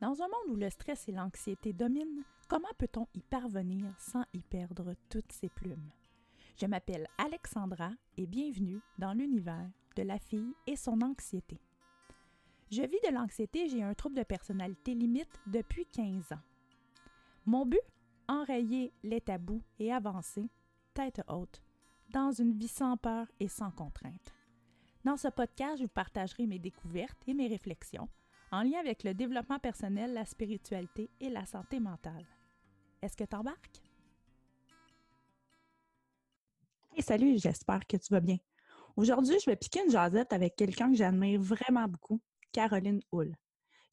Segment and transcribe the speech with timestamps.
[0.00, 4.40] Dans un monde où le stress et l'anxiété dominent, comment peut-on y parvenir sans y
[4.40, 5.90] perdre toutes ses plumes?
[6.56, 11.60] Je m'appelle Alexandra et bienvenue dans l'univers de la fille et son anxiété.
[12.70, 16.42] Je vis de l'anxiété, j'ai un trouble de personnalité limite depuis 15 ans.
[17.44, 17.80] Mon but?
[18.26, 20.48] Enrayer les tabous et avancer,
[20.94, 21.60] tête haute,
[22.10, 24.34] dans une vie sans peur et sans contrainte.
[25.04, 28.08] Dans ce podcast, je vous partagerai mes découvertes et mes réflexions
[28.52, 32.26] en lien avec le développement personnel, la spiritualité et la santé mentale.
[33.02, 33.80] Est-ce que t'embarques?
[36.92, 38.38] Hey, salut, j'espère que tu vas bien.
[38.96, 42.20] Aujourd'hui, je vais piquer une jasette avec quelqu'un que j'admire vraiment beaucoup,
[42.52, 43.34] Caroline Hull.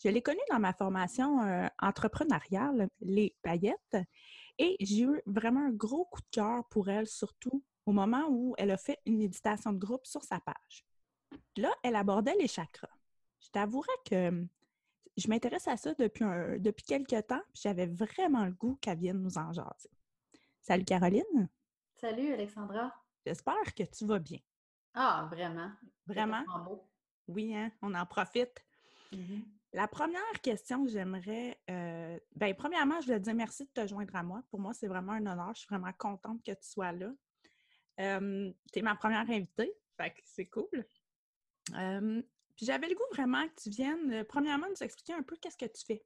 [0.03, 3.98] Je l'ai connue dans ma formation euh, entrepreneuriale, les paillettes,
[4.57, 8.55] et j'ai eu vraiment un gros coup de cœur pour elle, surtout au moment où
[8.57, 10.85] elle a fait une méditation de groupe sur sa page.
[11.55, 12.96] Là, elle abordait les chakras.
[13.40, 14.46] Je t'avouerais que
[15.16, 16.26] je m'intéresse à ça depuis,
[16.59, 19.90] depuis quelques temps, j'avais vraiment le goût qu'elle vienne nous en jaser.
[20.62, 21.49] Salut Caroline!
[21.96, 22.94] Salut Alexandra!
[23.26, 24.40] J'espère que tu vas bien.
[24.94, 25.71] Ah, vraiment?
[26.05, 26.44] Vraiment?
[27.27, 27.71] Oui, hein?
[27.82, 28.63] On en profite.
[29.12, 29.44] Mm-hmm.
[29.74, 33.88] La première question que j'aimerais, euh, bien, premièrement, je voulais te dire merci de te
[33.88, 34.41] joindre à moi.
[34.49, 35.54] Pour moi, c'est vraiment un honneur.
[35.54, 37.12] Je suis vraiment contente que tu sois là.
[37.99, 40.85] Euh, tu es ma première invitée, fait que c'est cool.
[41.76, 42.22] Euh,
[42.58, 45.58] puis j'avais le goût vraiment que tu viennes, euh, premièrement, nous expliquer un peu qu'est-ce
[45.58, 46.04] que tu fais.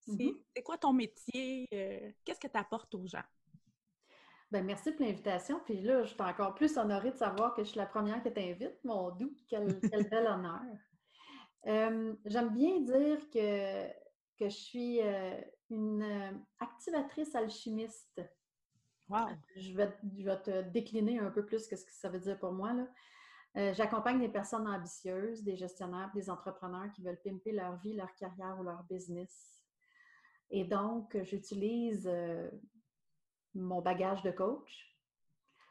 [0.00, 0.62] C'est mm-hmm.
[0.64, 1.68] quoi ton métier?
[1.72, 3.22] Euh, qu'est-ce que tu apportes aux gens?
[4.50, 5.60] Bien, merci pour l'invitation.
[5.64, 8.32] Puis là, je suis encore plus honorée de savoir que je suis la première qui
[8.32, 8.82] t'invite.
[8.84, 9.66] Mon doux, quel,
[10.10, 10.62] bel honneur.
[11.66, 13.86] Euh, j'aime bien dire que,
[14.38, 15.00] que je suis
[15.70, 18.20] une activatrice alchimiste.
[19.08, 19.28] Wow!
[19.56, 22.52] Je vais, je vais, te décliner un peu plus ce que ça veut dire pour
[22.52, 22.72] moi.
[22.72, 22.88] Là.
[23.56, 28.14] Euh, j'accompagne des personnes ambitieuses, des gestionnaires, des entrepreneurs qui veulent pimper leur vie, leur
[28.14, 29.62] carrière ou leur business.
[30.50, 32.50] Et donc, j'utilise euh,
[33.54, 34.88] mon bagage de coach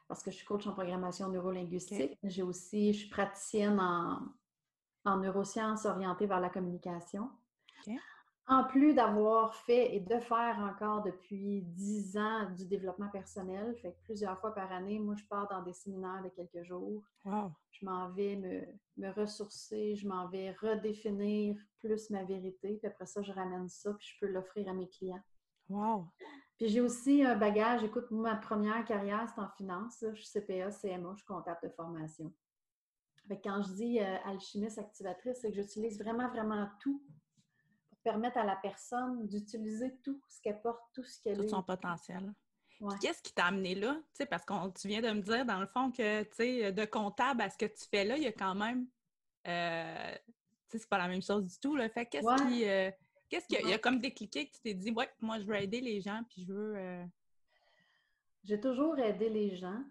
[0.08, 2.20] parce que je suis coach en programmation neurolinguistique.
[2.24, 4.20] J'ai aussi, je suis praticienne en,
[5.06, 7.30] en neurosciences orientées vers la communication.
[8.48, 13.96] En plus d'avoir fait et de faire encore depuis dix ans du développement personnel, fait
[14.04, 17.04] plusieurs fois par année, moi, je pars dans des séminaires de quelques jours.
[17.70, 18.62] Je m'en vais me,
[18.98, 23.94] me, ressourcer, je m'en vais redéfinir plus ma vérité, puis après ça, je ramène ça,
[23.94, 25.24] puis je peux l'offrir à mes clients.
[25.70, 26.08] Wow!
[26.58, 30.06] Puis j'ai aussi un bagage, écoute, ma première carrière, c'est en finance.
[30.14, 32.32] Je suis CPA, CMA, je suis comptable de formation.
[33.28, 37.02] Fait quand je dis euh, alchimiste activatrice, c'est que j'utilise vraiment, vraiment tout
[38.04, 41.44] permettre à la personne d'utiliser tout ce qu'elle porte, tout ce qu'elle est.
[41.44, 42.34] Tout son potentiel.
[43.00, 43.98] Qu'est-ce qui t'a amené là?
[44.30, 47.58] parce que tu viens de me dire, dans le fond, que de comptable à ce
[47.58, 48.88] que tu fais là, il y a quand même.
[49.48, 50.16] Euh,
[50.68, 51.76] c'est pas la même chose du tout.
[51.76, 51.90] Là.
[51.90, 52.68] Fait qu'est-ce qui.
[52.68, 52.90] Euh,
[53.30, 55.82] qu'est-ce qu'il y, a comme décliqué que tu t'es dit, ouais, moi, je veux aider
[55.82, 56.76] les gens, puis je veux.
[56.76, 57.06] Euh,
[58.44, 59.84] J'ai toujours aidé les gens.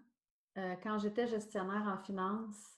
[0.83, 2.77] Quand j'étais gestionnaire en finance,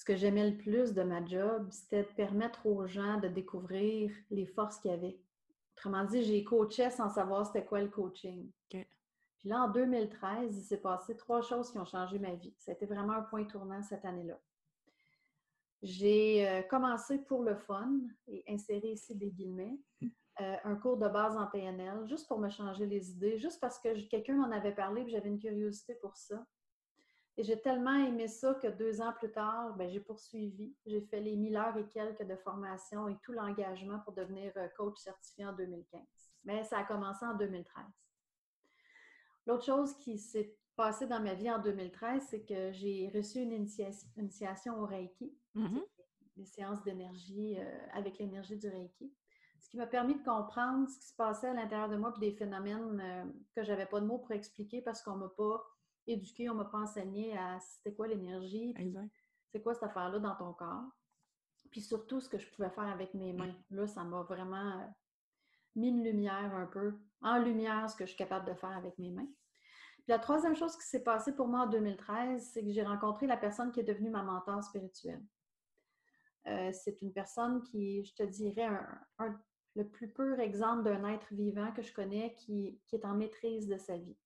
[0.00, 4.10] ce que j'aimais le plus de ma job, c'était de permettre aux gens de découvrir
[4.30, 5.20] les forces qu'il y avait.
[5.76, 8.50] Autrement dit, j'ai coaché sans savoir c'était quoi le coaching.
[8.70, 8.86] Puis
[9.44, 12.54] là, en 2013, il s'est passé trois choses qui ont changé ma vie.
[12.56, 14.40] C'était vraiment un point tournant cette année-là.
[15.82, 17.92] J'ai euh, commencé pour le fun,
[18.26, 19.78] et inséré ici des guillemets,
[20.40, 23.78] euh, un cours de base en PNL, juste pour me changer les idées, juste parce
[23.78, 26.42] que quelqu'un m'en avait parlé et j'avais une curiosité pour ça.
[27.36, 30.74] Et j'ai tellement aimé ça que deux ans plus tard, ben, j'ai poursuivi.
[30.84, 34.68] J'ai fait les 1000 heures et quelques de formation et tout l'engagement pour devenir euh,
[34.76, 36.00] coach certifié en 2015.
[36.44, 37.84] Mais ça a commencé en 2013.
[39.46, 43.52] L'autre chose qui s'est passée dans ma vie en 2013, c'est que j'ai reçu une
[43.52, 45.82] initiation, au Reiki, mm-hmm.
[46.36, 49.14] des séances d'énergie euh, avec l'énergie du Reiki.
[49.60, 52.20] Ce qui m'a permis de comprendre ce qui se passait à l'intérieur de moi et
[52.20, 53.24] des phénomènes euh,
[53.54, 55.62] que j'avais pas de mots pour expliquer parce qu'on m'a pas
[56.06, 58.74] éduqué, on ne m'a pas enseigné à c'était quoi l'énergie,
[59.50, 60.90] c'est quoi cette affaire-là dans ton corps.
[61.70, 63.54] Puis surtout, ce que je pouvais faire avec mes mains.
[63.70, 64.86] Là, ça m'a vraiment euh,
[65.76, 68.98] mis une lumière un peu, en lumière, ce que je suis capable de faire avec
[68.98, 69.28] mes mains.
[69.98, 73.26] Puis la troisième chose qui s'est passée pour moi en 2013, c'est que j'ai rencontré
[73.26, 75.22] la personne qui est devenue ma mentor spirituelle.
[76.46, 78.68] Euh, c'est une personne qui, je te dirais,
[79.76, 83.68] le plus pur exemple d'un être vivant que je connais qui, qui est en maîtrise
[83.68, 84.16] de sa vie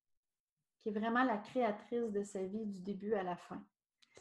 [0.85, 3.65] qui est vraiment la créatrice de sa vie du début à la fin.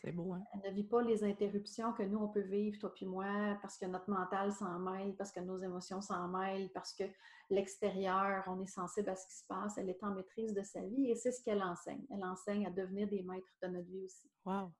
[0.01, 0.41] C'est beau, hein?
[0.53, 3.77] Elle ne vit pas les interruptions que nous, on peut vivre, toi puis moi, parce
[3.77, 7.03] que notre mental s'en mêle, parce que nos émotions s'en mêlent, parce que
[7.49, 9.77] l'extérieur, on est sensible à ce qui se passe.
[9.77, 12.05] Elle est en maîtrise de sa vie et c'est ce qu'elle enseigne.
[12.09, 14.31] Elle enseigne à devenir des maîtres de notre vie aussi.
[14.45, 14.71] Wow!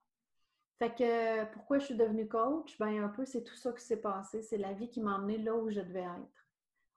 [0.79, 2.77] Fait que pourquoi je suis devenue coach?
[2.79, 4.41] Ben un peu, c'est tout ça qui s'est passé.
[4.41, 6.47] C'est la vie qui m'a emmenée là où je devais être,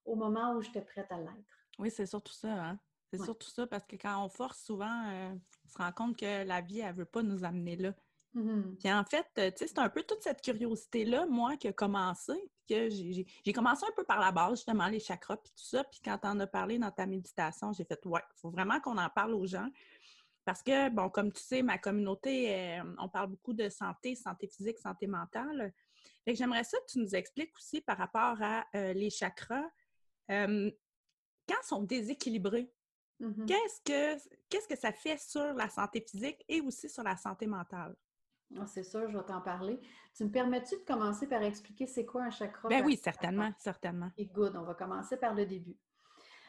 [0.05, 1.67] au moment où j'étais prête à l'être.
[1.77, 2.79] Oui, c'est surtout ça, hein?
[3.19, 5.35] C'est surtout ça, parce que quand on force, souvent, euh,
[5.65, 7.95] on se rend compte que la vie, elle ne veut pas nous amener là.
[8.37, 8.77] Mm-hmm.
[8.77, 12.35] Puis en fait, tu sais, c'est un peu toute cette curiosité-là, moi, qui a commencé.
[12.69, 15.85] que j'ai commencé un peu par la base, justement, les chakras, puis tout ça.
[15.85, 18.81] Puis quand tu en as parlé dans ta méditation, j'ai fait, ouais, il faut vraiment
[18.81, 19.69] qu'on en parle aux gens.
[20.45, 24.47] Parce que, bon, comme tu sais, ma communauté, euh, on parle beaucoup de santé, santé
[24.47, 25.73] physique, santé mentale.
[26.25, 29.69] Fait que j'aimerais ça que tu nous expliques aussi par rapport à euh, les chakras.
[30.29, 30.71] quand
[31.49, 32.71] ils sont déséquilibrés,
[33.21, 33.47] mm-hmm.
[33.47, 37.47] qu'est-ce que qu'est-ce que ça fait sur la santé physique et aussi sur la santé
[37.47, 37.95] mentale?
[38.59, 39.81] Ah, c'est sûr, je vais t'en parler.
[40.17, 42.69] Tu me permets-tu de commencer par expliquer c'est quoi un chakra?
[42.69, 44.11] Ben oui, certainement, certainement.
[44.17, 45.77] Et good, on va commencer par le début.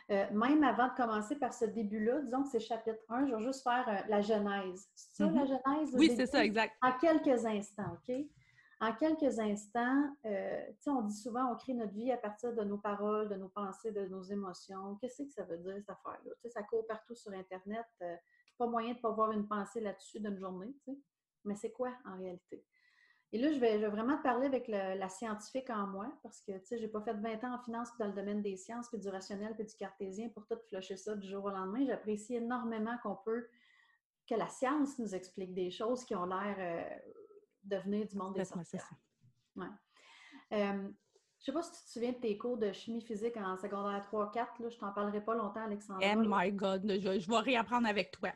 [0.09, 3.43] Euh, même avant de commencer par ce début-là, disons que c'est chapitre 1, je vais
[3.43, 4.87] juste faire euh, la genèse.
[4.95, 5.47] C'est ça, la mm-hmm.
[5.47, 5.95] genèse?
[5.95, 6.75] Oui, c'est ça, exact.
[6.81, 8.15] En quelques instants, OK?
[8.79, 12.77] En quelques instants, euh, on dit souvent on crée notre vie à partir de nos
[12.77, 14.95] paroles, de nos pensées, de nos émotions.
[15.01, 16.31] Qu'est-ce que ça veut dire, cette affaire-là?
[16.49, 17.85] ça court partout sur Internet.
[18.57, 20.75] pas moyen de ne pas avoir une pensée là-dessus d'une journée.
[21.43, 22.63] Mais c'est quoi en réalité?
[23.33, 26.65] Et là, je vais, vraiment te parler avec la scientifique en moi, parce que, tu
[26.65, 29.09] sais, j'ai pas fait 20 ans en finance dans le domaine des sciences, puis du
[29.09, 31.85] rationnel, puis du cartésien pour tout flusher ça du jour au lendemain.
[31.85, 33.47] J'apprécie énormément qu'on peut,
[34.29, 37.11] que la science nous explique des choses qui ont l'air euh,
[37.67, 38.75] de venir du monde des sciences.
[39.55, 39.65] Ouais.
[40.53, 40.89] Euh,
[41.39, 44.03] je sais pas si tu te souviens de tes cours de chimie physique en secondaire
[44.11, 45.99] 3-4, là, je t'en parlerai pas longtemps, Alexandre.
[46.03, 48.31] Oh my God, je, je vais réapprendre avec toi.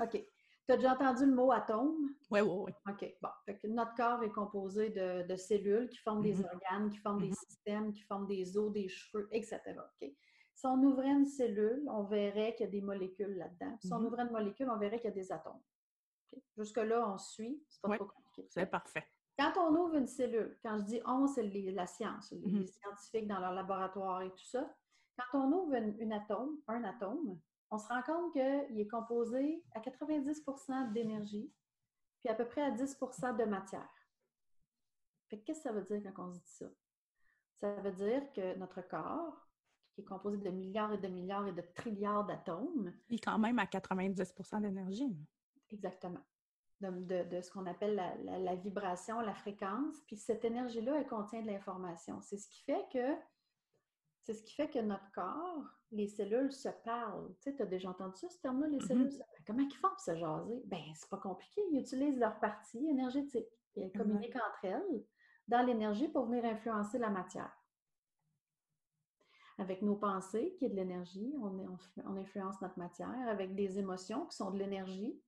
[0.00, 0.24] OK.
[0.66, 1.94] Tu as déjà entendu le mot atome?
[2.30, 2.72] Oui, oui, oui.
[2.88, 3.14] OK.
[3.22, 3.28] Bon.
[3.68, 6.54] notre corps est composé de, cellules qui forment des mm-hmm.
[6.54, 7.48] organes, qui forment des mm-hmm.
[7.48, 9.60] systèmes, qui forment des os, des cheveux, etc.
[9.68, 10.10] OK?
[10.54, 13.76] Si on ouvrait une cellule, on verrait qu'il y a des molécules là-dedans.
[13.80, 14.06] Si on mm-hmm.
[14.06, 15.60] ouvrait une molécule, on verrait qu'il y a des atomes.
[16.56, 17.62] Jusque-là, on suit.
[17.68, 18.46] C'est pas trop compliqué.
[18.50, 19.06] C'est parfait.
[19.38, 23.38] Quand on ouvre une cellule, quand je dis on, c'est la science, les, scientifiques dans
[23.38, 24.74] leur laboratoire et tout ça.
[25.16, 27.38] Quand on ouvre une atome, un atome,
[27.70, 31.52] on se rend compte qu'il est composé à 90% d'énergie,
[32.20, 34.08] puis à peu près à 10% de matière.
[35.28, 36.66] qu'est-ce que ça veut dire quand on dit ça?
[37.54, 39.48] Ça veut dire que notre corps,
[39.94, 42.92] qui est composé de milliards et de milliards et de trilliards d'atomes...
[43.08, 45.16] Il est quand même à 90% d'énergie.
[45.72, 46.20] Exactement.
[46.80, 49.96] De, ce qu'on appelle la, la, vibration, la fréquence.
[50.06, 52.20] Puis cette énergie-là, elle contient de l'information.
[52.20, 53.16] C'est ce qui fait que
[54.26, 57.32] c'est ce qui fait que notre corps, les cellules se parlent.
[57.40, 58.86] Tu sais, as déjà entendu ça, ce terme-là, les mm-hmm.
[58.88, 59.30] cellules se parlent.
[59.46, 60.62] Comment ils font pour se jaser?
[60.64, 61.60] Ben, c'est pas compliqué.
[61.70, 63.46] Ils utilisent leur partie énergétique.
[63.76, 65.04] Et elles communiquent entre elles
[65.46, 67.56] dans l'énergie pour venir influencer la matière.
[69.58, 73.28] Avec nos pensées, qui est de l'énergie, on, on, influence notre matière.
[73.28, 75.22] Avec des émotions, qui sont de l'énergie,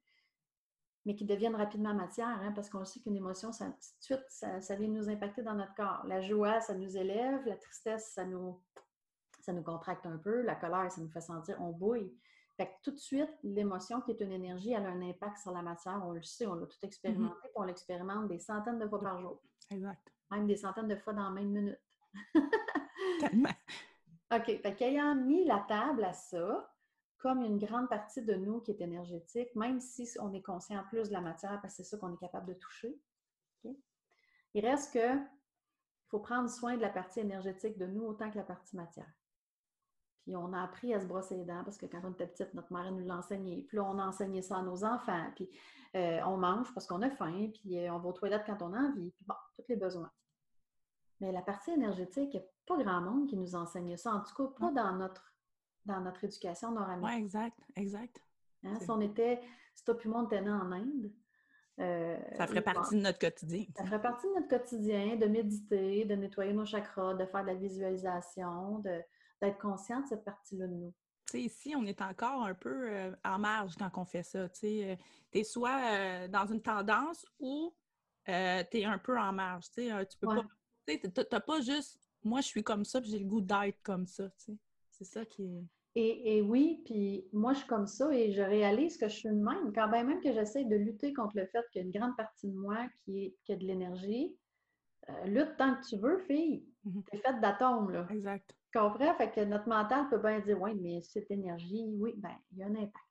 [1.09, 4.25] mais qui deviennent rapidement matière, hein, parce qu'on sait qu'une émotion, ça, tout de suite,
[4.29, 6.05] ça, ça vient nous impacter dans notre corps.
[6.07, 7.47] La joie, ça nous élève.
[7.47, 8.61] La tristesse, ça nous
[9.41, 10.43] ça nous contracte un peu.
[10.43, 12.15] La colère, ça nous fait sentir, on bouille.
[12.59, 15.51] Fait que tout de suite, l'émotion qui est une énergie, elle a un impact sur
[15.51, 15.99] la matière.
[16.05, 17.41] On le sait, on l'a tout expérimenté, mm-hmm.
[17.41, 19.41] puis on l'expérimente des centaines de fois par jour.
[19.71, 20.13] Exact.
[20.31, 21.81] Même des centaines de fois dans la même minute.
[23.19, 23.49] Tellement.
[24.37, 24.61] OK.
[24.61, 26.71] Fait qu'ayant mis la table à ça,
[27.19, 31.09] comme une grande partie de nous qui est énergétique, même si on est conscient plus
[31.09, 32.99] de la matière, parce que c'est ça qu'on est capable de toucher,
[34.55, 38.39] il reste que il faut prendre soin de la partie énergétique de nous autant que
[38.39, 39.13] la partie matière.
[40.23, 42.55] Puis on a appris à se brosser les dents parce que quand on était petite,
[42.55, 43.63] notre mère nous l'enseignait.
[43.69, 45.31] Puis là, on a enseigné ça à nos enfants.
[45.35, 45.51] Puis
[45.97, 47.51] euh, on mange parce qu'on a faim.
[47.53, 49.11] Puis euh, on va aux toilettes quand on a envie.
[49.11, 50.11] Puis bon, tous les besoins.
[51.21, 54.13] Mais la partie énergétique, il n'y a pas grand monde qui nous enseigne ça.
[54.13, 55.35] En tout cas, pas dans notre,
[55.89, 57.21] dans notre éducation nord-américaine.
[57.21, 58.23] Oui, exact, exact.
[58.65, 59.41] Hein, si on était,
[59.75, 61.13] si toi puis moi, on était en Inde,
[61.81, 63.65] euh, ça ferait partie de notre quotidien.
[63.77, 67.49] Ça ferait partie de notre quotidien, de méditer, de nettoyer nos chakras, de faire de
[67.49, 70.95] la visualisation, d'être conscient de cette partie-là de nous.
[71.31, 74.49] sais, ici, on est encore un peu euh, en marge quand on fait ça.
[74.49, 74.97] Tu euh,
[75.33, 77.73] es soit dans une tendance ou
[78.27, 79.71] tu es un peu en marge.
[79.71, 79.89] Tu
[80.21, 80.45] peux pas.
[80.87, 84.07] Tu n'as pas juste moi, je suis comme ça, puis j'ai le goût d'être comme
[84.07, 84.29] ça.
[84.91, 85.65] C'est ça qui est.
[86.01, 89.43] Et, oui, puis moi, je suis comme ça et je réalise que je suis une
[89.43, 89.73] même.
[89.75, 92.17] Quand même, même que j'essaie de lutter contre le fait qu'il y a une grande
[92.17, 94.37] partie de moi qui, est, qui a de l'énergie,
[95.25, 96.65] lutte tant que tu veux, fille.
[96.87, 97.03] Mm-hmm.
[97.11, 98.07] Tu es faite d'atomes, là.
[98.11, 99.15] Exact comprends?
[99.15, 102.63] Fait que notre mental peut bien dire, oui, mais cette énergie, oui, ben, il y
[102.63, 103.05] a un impact.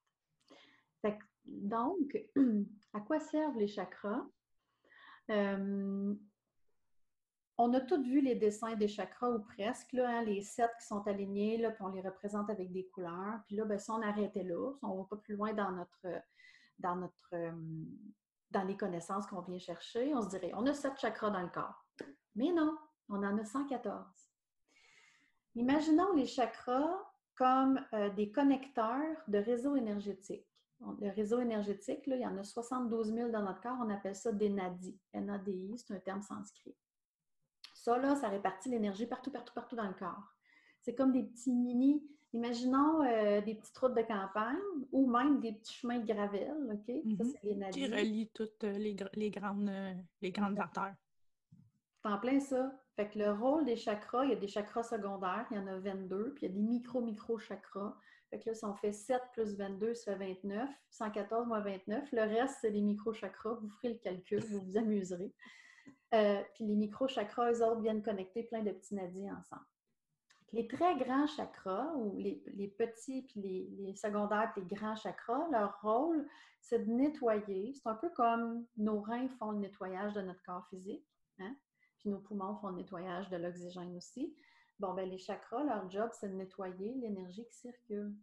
[1.02, 2.18] Fait donc,
[2.94, 4.26] à quoi servent les chakras?
[5.30, 6.14] Euh,
[7.58, 11.06] on a tous vu les dessins des chakras ou presque, hein, les sept qui sont
[11.08, 13.40] alignés, puis on les représente avec des couleurs.
[13.48, 15.72] Puis là, ben, si on arrêtait là, si on ne va pas plus loin dans
[15.72, 16.08] notre,
[16.78, 17.52] dans notre, euh,
[18.52, 21.50] dans les connaissances qu'on vient chercher, on se dirait, on a sept chakras dans le
[21.50, 21.84] corps.
[22.36, 22.78] Mais non,
[23.10, 24.06] on en a 114.
[25.56, 27.02] Imaginons les chakras
[27.36, 30.46] comme euh, des connecteurs de réseaux énergétiques.
[31.02, 34.32] Le réseau énergétique, il y en a 72 000 dans notre corps, on appelle ça
[34.32, 35.00] des nadis.
[35.12, 36.76] NADI, c'est un terme sanskrit.
[37.78, 40.36] Ça, là, ça répartit l'énergie partout, partout, partout dans le corps.
[40.82, 42.04] C'est comme des petits mini,
[42.34, 44.58] imaginons euh, des petites routes de campagne
[44.92, 46.86] ou même des petits chemins de gravel, OK?
[46.86, 47.32] Ça, mm-hmm.
[47.32, 47.80] c'est les nadis.
[47.80, 49.72] Qui relient toutes euh, les, les grandes,
[50.22, 50.96] les grandes artères.
[52.04, 52.72] En plein ça.
[52.96, 55.68] Fait que le rôle des chakras, il y a des chakras secondaires, il y en
[55.68, 57.96] a 22, puis il y a des micro-micro-chakras.
[58.30, 60.70] Fait que là, si on fait 7 plus 22, ça fait 29.
[60.90, 62.12] 114 moins 29.
[62.12, 63.54] Le reste, c'est les micro-chakras.
[63.62, 65.32] Vous ferez le calcul, vous vous amuserez.
[66.14, 69.66] Euh, puis les micro-chakras, eux autres, viennent connecter plein de petits nadis ensemble.
[70.54, 72.42] Les très grands chakras, ou les,
[72.78, 73.42] petits, puis
[73.80, 76.26] les, secondaires, puis les grands chakras, leur rôle,
[76.62, 77.74] c'est de nettoyer.
[77.74, 81.06] C'est un peu comme nos reins font le nettoyage de notre corps physique.
[81.40, 81.56] Hein?
[82.00, 84.36] puis nos poumons font le nettoyage de l'oxygène aussi.
[84.80, 88.16] Bon, ben les chakras, leur job, c'est de nettoyer l'énergie qui circule.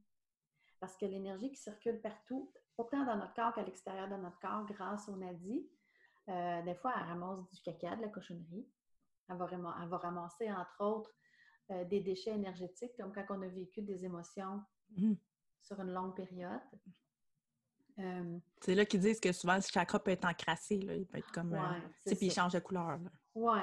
[0.81, 4.65] Parce que l'énergie qui circule partout, autant dans notre corps qu'à l'extérieur de notre corps,
[4.67, 5.69] grâce au nadis,
[6.29, 8.67] euh, des fois, elle ramasse du caca, de la cochonnerie.
[9.29, 11.15] Elle va, ramasser, entre autres,
[11.71, 14.63] euh, des déchets énergétiques, comme quand on a vécu des émotions
[14.97, 15.15] mmh.
[15.63, 16.61] sur une longue période.
[18.01, 20.79] Euh, c'est là qu'ils disent que souvent, le chakra peut être encrassé.
[20.81, 20.95] Là.
[20.95, 21.57] Il peut être comme.
[22.05, 22.99] puis il change de couleur.
[23.35, 23.61] Oui.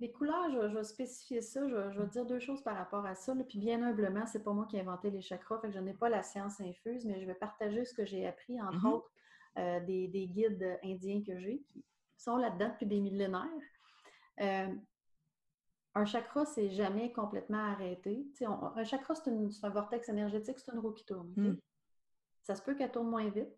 [0.00, 1.68] Les, couleurs, je, vais spécifier ça.
[1.68, 3.34] Je, vais dire deux choses par rapport à ça.
[3.48, 5.94] Puis bien humblement, c'est pas moi qui ai inventé les chakras, fait que je n'ai
[5.94, 8.92] pas la science infuse, mais je vais partager ce que j'ai appris, entre mm-hmm.
[8.92, 9.10] autres,
[9.58, 11.84] euh, des, guides indiens que j'ai qui
[12.16, 13.42] sont là-dedans depuis des millénaires.
[14.40, 14.74] Euh,
[15.94, 18.26] un chakra, c'est jamais complètement arrêté.
[18.42, 21.32] un chakra, c'est un vortex énergétique, c'est une roue qui tourne.
[21.36, 21.56] Mm.
[22.42, 23.48] Ça se peut qu'elle tourne moins vite.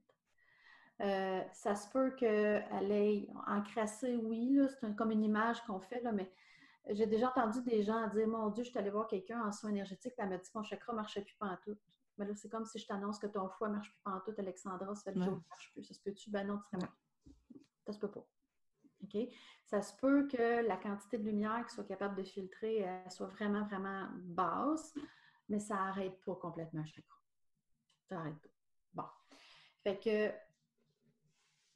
[1.00, 6.12] Euh, ça se peut qu'elle ait encrassé, oui, c'est comme une image qu'on fait, là,
[6.12, 6.30] mais
[6.90, 9.70] j'ai déjà entendu des gens dire Mon Dieu, je suis allée voir quelqu'un en soins
[9.70, 11.76] énergétiques, elle m'a dit que mon chakra ne marchait plus pas en tout.
[12.18, 14.34] Mais là, c'est comme si je t'annonce que ton foie ne marche plus en tout,
[14.38, 15.84] Alexandra, ça fait le jour ne marche plus.
[15.84, 16.30] Ça se peut-tu?
[16.30, 16.90] Ben non, tu serais
[17.86, 18.26] Ça se peut pas.
[19.04, 19.16] OK?
[19.66, 23.64] Ça se peut que la quantité de lumière qui soit capable de filtrer soit vraiment,
[23.64, 24.94] vraiment basse,
[25.48, 27.16] mais ça n'arrête pas complètement le chakra.
[28.08, 28.48] Ça n'arrête pas.
[28.94, 29.08] Bon.
[29.82, 30.32] Fait que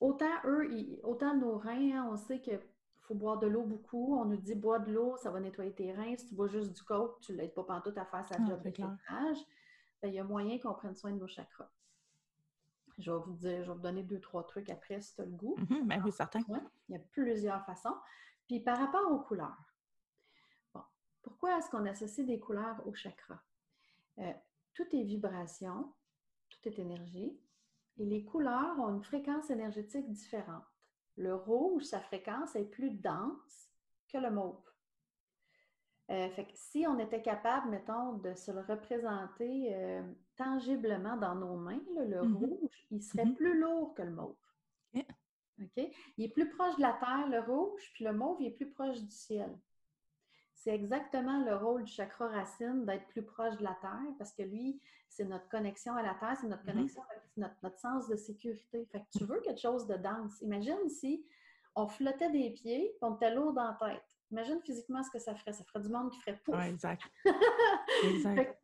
[0.03, 0.69] Autant eux,
[1.05, 2.59] autant nos reins, hein, on sait qu'il
[3.03, 4.19] faut boire de l'eau beaucoup.
[4.19, 6.17] On nous dit bois de l'eau, ça va nettoyer tes reins.
[6.17, 8.45] Si tu bois juste du coke, tu ne l'aides pas pantoute à faire sa ah,
[8.45, 9.39] job de filtrage.
[10.03, 11.71] Ben, il y a moyen qu'on prenne soin de nos chakras.
[12.99, 15.25] Je vais vous dire, je vais vous donner deux, trois trucs après si tu as
[15.25, 15.57] le goût.
[15.59, 16.41] Mm-hmm, ben oui, certain.
[16.89, 17.95] il y a plusieurs façons.
[18.47, 19.75] Puis par rapport aux couleurs,
[20.75, 20.83] bon,
[21.23, 23.41] pourquoi est-ce qu'on associe des couleurs aux chakras?
[24.19, 24.33] Euh,
[24.75, 25.95] tout est vibration,
[26.51, 27.39] tout est énergie.
[27.99, 30.65] Et les couleurs ont une fréquence énergétique différente.
[31.17, 33.69] Le rouge, sa fréquence est plus dense
[34.09, 34.72] que le mauve.
[36.13, 40.03] Euh, fait que si on était capable, mettons, de se le représenter euh,
[40.37, 42.35] tangiblement dans nos mains, le mm-hmm.
[42.35, 43.35] rouge, il serait mm-hmm.
[43.35, 44.37] plus lourd que le mauve.
[46.17, 48.69] Il est plus proche de la terre, le rouge, puis le mauve, il est plus
[48.69, 49.57] proche du ciel
[50.63, 54.43] c'est exactement le rôle du chakra racine d'être plus proche de la Terre parce que
[54.43, 56.75] lui, c'est notre connexion à la Terre, c'est notre mm-hmm.
[56.75, 58.87] connexion avec notre, sens de sécurité.
[58.93, 60.41] Fait que tu veux quelque chose de dense.
[60.41, 61.27] Imagine si
[61.75, 64.05] on flottait des pieds et on était lourd dans la tête.
[64.33, 65.53] Imagine physiquement ce que ça ferait.
[65.53, 66.59] Ça ferait du monde qui ferait pouf.
[66.65, 67.03] exact.
[68.05, 68.59] exact.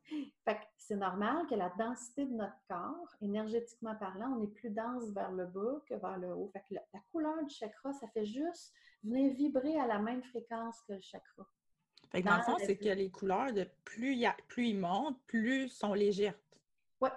[0.45, 4.71] fait, que c'est normal que la densité de notre corps, énergétiquement parlant, on est plus
[4.71, 6.51] dense vers le bas que vers le haut.
[6.53, 8.73] Fait que la, la couleur du chakra, ça fait juste
[9.05, 11.47] venir vibrer à la même fréquence que le chakra.
[12.11, 15.93] Fait dans le fond, c'est que les couleurs, de plus, plus ils montent, plus sont
[15.93, 16.39] légères.
[17.01, 17.11] Oui.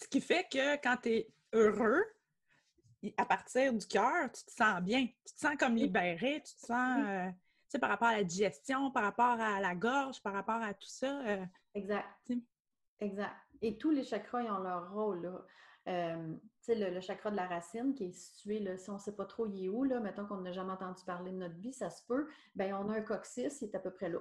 [0.00, 2.04] Ce qui fait que quand tu es heureux,
[3.16, 5.06] à partir du cœur, tu te sens bien.
[5.06, 7.30] Tu te sens comme libéré, tu te sens, euh,
[7.74, 10.88] sais, par rapport à la digestion, par rapport à la gorge, par rapport à tout
[10.88, 11.20] ça.
[11.26, 12.32] Euh, exact.
[13.00, 13.34] Exact.
[13.62, 15.22] Et tous les chakras, ils ont leur rôle.
[15.22, 15.44] Là.
[15.86, 16.34] Euh,
[16.68, 19.26] le, le, chakra de la racine qui est situé, là, si on ne sait pas
[19.26, 21.90] trop il est où, là, mettons qu'on n'a jamais entendu parler de notre vie, ça
[21.90, 24.20] se peut, bien, on a un coccyx, il est à peu près là.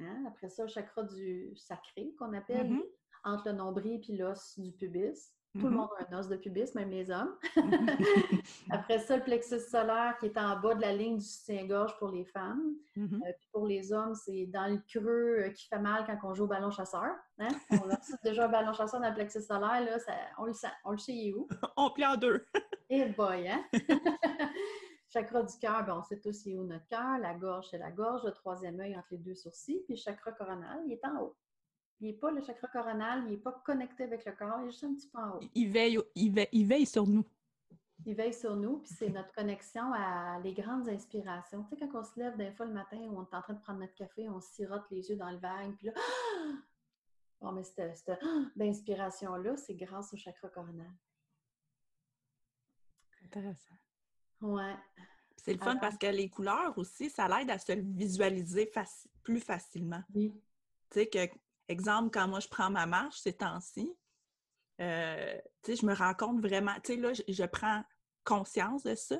[0.00, 0.24] Hein?
[0.26, 2.82] Après ça, le chakra du sacré, qu'on appelle, mm-hmm.
[3.24, 5.32] entre le nombril et l'os du pubis.
[5.54, 5.74] Tout le mm-hmm.
[5.74, 7.34] monde a un os de pubis, même les hommes.
[8.70, 12.10] Après ça, le plexus solaire qui est en bas de la ligne du soutien-gorge pour
[12.10, 12.74] les femmes.
[12.96, 13.26] Mm-hmm.
[13.26, 16.34] Euh, puis pour les hommes, c'est dans le creux euh, qui fait mal quand on
[16.34, 17.14] joue au ballon chasseur.
[17.38, 17.48] Hein?
[17.70, 19.98] On a déjà un ballon chasseur dans le plexus solaire, là,
[20.38, 21.48] on le sent, on le sait il est où.
[21.76, 22.44] on plie en deux.
[22.90, 23.64] Et eh boy, hein?
[25.08, 27.18] chakra du cœur, ben, on sait tous il est où notre cœur.
[27.20, 28.24] La gorge, c'est la gorge.
[28.24, 29.82] Le troisième œil entre les deux sourcils.
[29.84, 31.36] Puis le chakra coronal, il est en haut.
[32.00, 34.70] Il n'est pas le chakra coronal, il n'est pas connecté avec le corps, il est
[34.70, 35.40] juste un petit peu en haut.
[35.54, 37.24] Il veille, il veille, il veille sur nous.
[38.06, 41.64] il veille sur nous, puis c'est notre connexion à les grandes inspirations.
[41.64, 43.60] Tu sais, quand on se lève d'un fois le matin on est en train de
[43.60, 45.92] prendre notre café, on sirote les yeux dans le verre, puis là,
[47.40, 48.12] bon, mais cette,
[48.60, 50.92] inspiration-là, c'est grâce au chakra coronal.
[53.24, 53.74] Intéressant.
[54.40, 54.76] Ouais.
[55.36, 58.70] C'est le fun parce que les couleurs aussi, ça l'aide à se visualiser
[59.22, 60.02] plus facilement.
[60.14, 60.32] Oui.
[60.90, 61.18] Tu sais, que,
[61.68, 63.94] exemple, quand moi je prends ma marche ces temps-ci,
[64.80, 67.82] euh, je me rends compte vraiment, tu sais, là, je, prends
[68.24, 69.18] conscience de ça.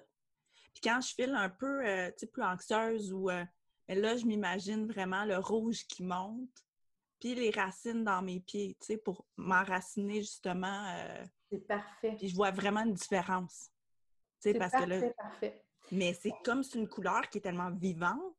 [0.72, 3.30] Puis quand je file un peu, euh, tu sais, plus anxieuse ou...
[3.30, 3.44] Euh,
[3.88, 6.64] là, je m'imagine vraiment le rouge qui monte,
[7.18, 10.94] puis les racines dans mes pieds, tu sais, pour m'enraciner justement.
[11.50, 12.14] c'est parfait.
[12.16, 13.70] Puis je vois vraiment une différence.
[14.40, 15.00] Tu sais, parce que là...
[15.16, 15.64] parfait.
[15.90, 18.36] Mais c'est comme c'est une couleur qui est tellement vivante,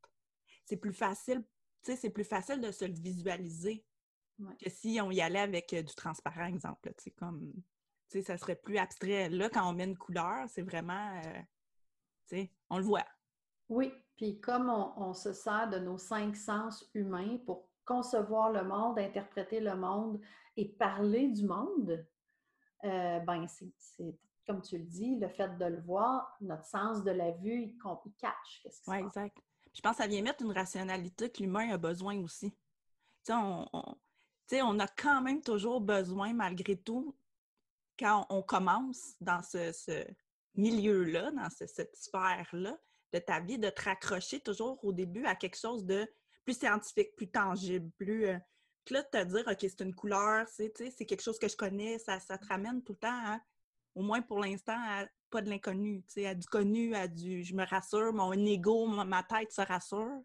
[0.65, 1.43] c'est plus facile,
[1.83, 3.83] tu sais, c'est plus facile de se le visualiser
[4.61, 6.93] que si on y allait avec euh, du transparent, exemple.
[6.97, 7.51] Tu sais, comme,
[8.09, 9.29] tu sais, ça serait plus abstrait.
[9.29, 11.39] Là, quand on met une couleur, c'est vraiment, euh,
[12.27, 13.05] tu sais, on le voit.
[13.67, 18.97] Oui, puis comme on, se sert de nos cinq sens humains pour concevoir le monde,
[18.99, 20.19] interpréter le monde
[20.57, 22.05] et parler du monde,
[22.83, 24.15] euh, ben c'est
[24.47, 27.77] comme tu le dis, le fait de le voir, notre sens de la vue, il,
[27.77, 28.61] il catch.
[28.63, 29.37] Qu'est-ce Oui, exact.
[29.71, 32.49] je pense que ça vient mettre une rationalité que l'humain a besoin aussi.
[32.49, 32.57] Tu
[33.25, 33.95] sais, on, on,
[34.51, 37.15] a quand même toujours besoin, malgré tout,
[37.97, 40.05] quand on commence dans ce,
[40.55, 42.77] milieu-là, dans cette sphère-là
[43.13, 46.07] de ta vie, de te raccrocher toujours au début à quelque chose de
[46.43, 48.27] plus scientifique, plus tangible, plus...
[48.27, 48.37] Euh,
[48.89, 52.19] là, de te dire, OK, c'est une couleur, c'est quelque chose que je connais, ça,
[52.19, 53.39] te ramène tout le temps à
[53.95, 54.77] au moins pour l'instant,
[55.29, 59.51] pas de l'inconnu, à du connu, à du je me rassure, mon ego, ma, tête
[59.51, 60.21] se rassure.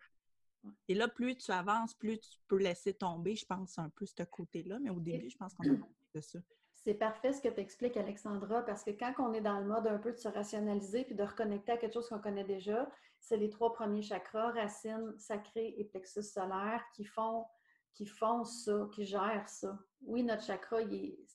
[0.88, 4.22] Et là, plus tu avances, plus tu peux laisser tomber, je pense, un peu ce
[4.22, 4.78] côté-là.
[4.80, 6.38] Mais au début, je pense qu'on a de ça.
[6.72, 9.86] C'est parfait ce que tu expliques, Alexandra, parce que quand on est dans le mode
[9.86, 12.90] un peu de se rationaliser puis de reconnecter à quelque chose qu'on connaît déjà,
[13.20, 17.46] c'est les trois premiers chakras, racines, sacrées et plexus solaire, qui font
[17.94, 19.78] qui font ça, qui gèrent ça.
[20.02, 20.78] Oui, notre chakra,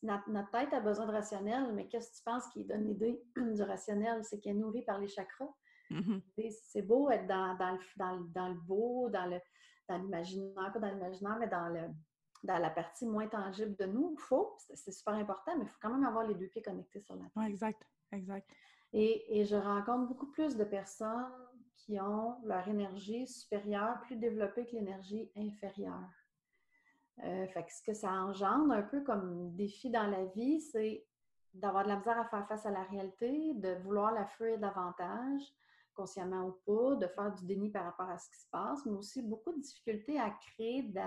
[0.04, 3.64] notre, tête a besoin de rationnel, mais qu'est-ce que tu penses qui donne l'idée du
[3.64, 4.24] rationnel?
[4.24, 5.50] C'est qu'il est nourri par les chakras?
[5.92, 6.52] Mm-hmm.
[6.64, 9.42] C'est beau être dans, le, beau, dans
[9.90, 11.82] l'imaginaire, pas dans l'imaginaire, mais dans, le,
[12.44, 14.16] dans la partie moins tangible de nous.
[14.18, 17.00] Il faut, c'est super important, mais il faut quand même avoir les deux pieds connectés
[17.00, 17.24] sur la.
[17.36, 18.50] Oui, exact, exact.
[18.94, 21.32] Et, et je rencontre beaucoup plus de personnes
[21.76, 26.10] qui ont leur énergie supérieure plus développée que l'énergie inférieure.
[27.24, 31.06] Euh, fait que ce que ça engendre un peu comme défi dans la vie, c'est
[31.54, 35.42] d'avoir de la misère à faire face à la réalité, de vouloir la fuir davantage,
[36.00, 38.94] consciemment ou pas, de faire du déni par rapport à ce qui se passe, mais
[38.94, 41.00] aussi beaucoup de difficultés à créer de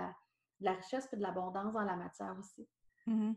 [0.61, 2.67] la, richesse et de l'abondance dans la matière aussi.
[3.07, 3.35] Mm-hmm.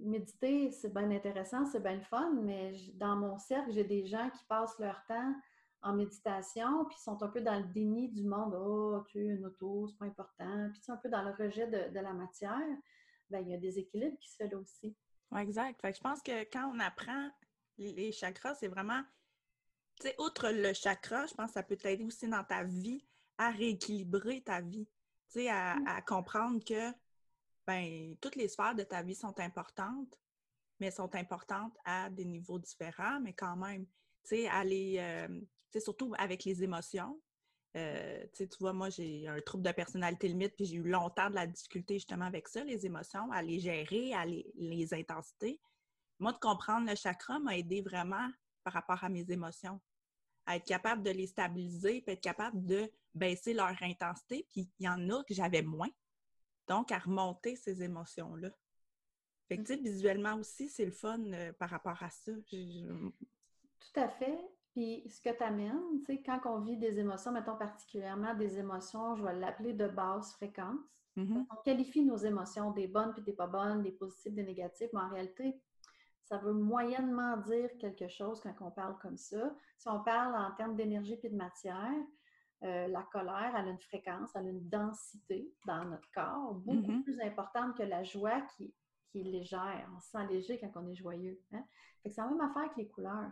[0.00, 4.30] Méditer, c'est bien intéressant, c'est bien le fun, mais dans mon cercle, j'ai des gens
[4.30, 5.34] qui passent leur temps
[5.82, 8.54] en méditation, puis sont un peu dans le déni du monde.
[8.54, 10.70] Oh, tu es une auto, c'est pas important.
[10.72, 12.58] Puis un peu dans le rejet de, la matière.
[13.30, 14.96] Bien, il y a des équilibres qui se fait là aussi.
[15.30, 15.80] Oui, exact.
[15.80, 17.30] Fait je pense que quand on apprend
[17.78, 19.02] les chakras, c'est vraiment,
[20.02, 23.04] tu sais, outre le chakra, je pense que ça peut t'aider aussi dans ta vie
[23.38, 24.86] à rééquilibrer ta vie.
[25.30, 26.04] Tu sais, à, mm.
[26.06, 26.92] comprendre que,
[27.66, 30.18] ben, toutes les sphères de ta vie sont importantes,
[30.80, 33.86] mais sont importantes à des niveaux différents, mais quand même,
[34.24, 37.20] tu sais, à les, euh, surtout avec les émotions.
[37.76, 41.36] Euh, tu vois, moi, j'ai un trouble de personnalité limite, puis j'ai eu longtemps de
[41.36, 45.60] la difficulté justement avec ça, les émotions, à les gérer, à les, intensités.
[46.18, 48.28] Moi, de comprendre le chakra m'a aidé vraiment
[48.64, 49.80] par rapport à mes émotions,
[50.46, 54.46] à être capable de les stabiliser, puis être capable de baisser leur intensité.
[54.52, 55.90] Puis il y en a que j'avais moins.
[56.68, 58.50] Donc, à remonter ces émotions-là.
[59.48, 62.32] Fait que, tu sais, visuellement aussi, c'est le fun euh, par rapport à ça.
[62.50, 64.38] Tout à fait.
[64.72, 68.58] Puis ce que tu amènes, tu sais, quand on vit des émotions, mettons particulièrement des
[68.58, 70.80] émotions, je vais l'appeler de basse fréquence.
[71.16, 71.46] Mm-hmm.
[71.50, 75.00] On qualifie nos émotions des bonnes puis des pas bonnes, des positives, des négatives, mais
[75.00, 75.60] en réalité,
[76.24, 79.54] ça veut moyennement dire quelque chose quand on parle comme ça.
[79.78, 81.92] Si on parle en termes d'énergie puis de matière,
[82.64, 86.92] euh, la colère, elle a une fréquence, elle a une densité dans notre corps beaucoup
[86.92, 87.02] mm-hmm.
[87.02, 88.72] plus importante que la joie qui,
[89.10, 89.90] qui, est légère.
[89.96, 91.40] On se sent léger quand on est joyeux.
[91.52, 91.64] Hein?
[92.04, 93.30] c'est la même affaire que les couleurs.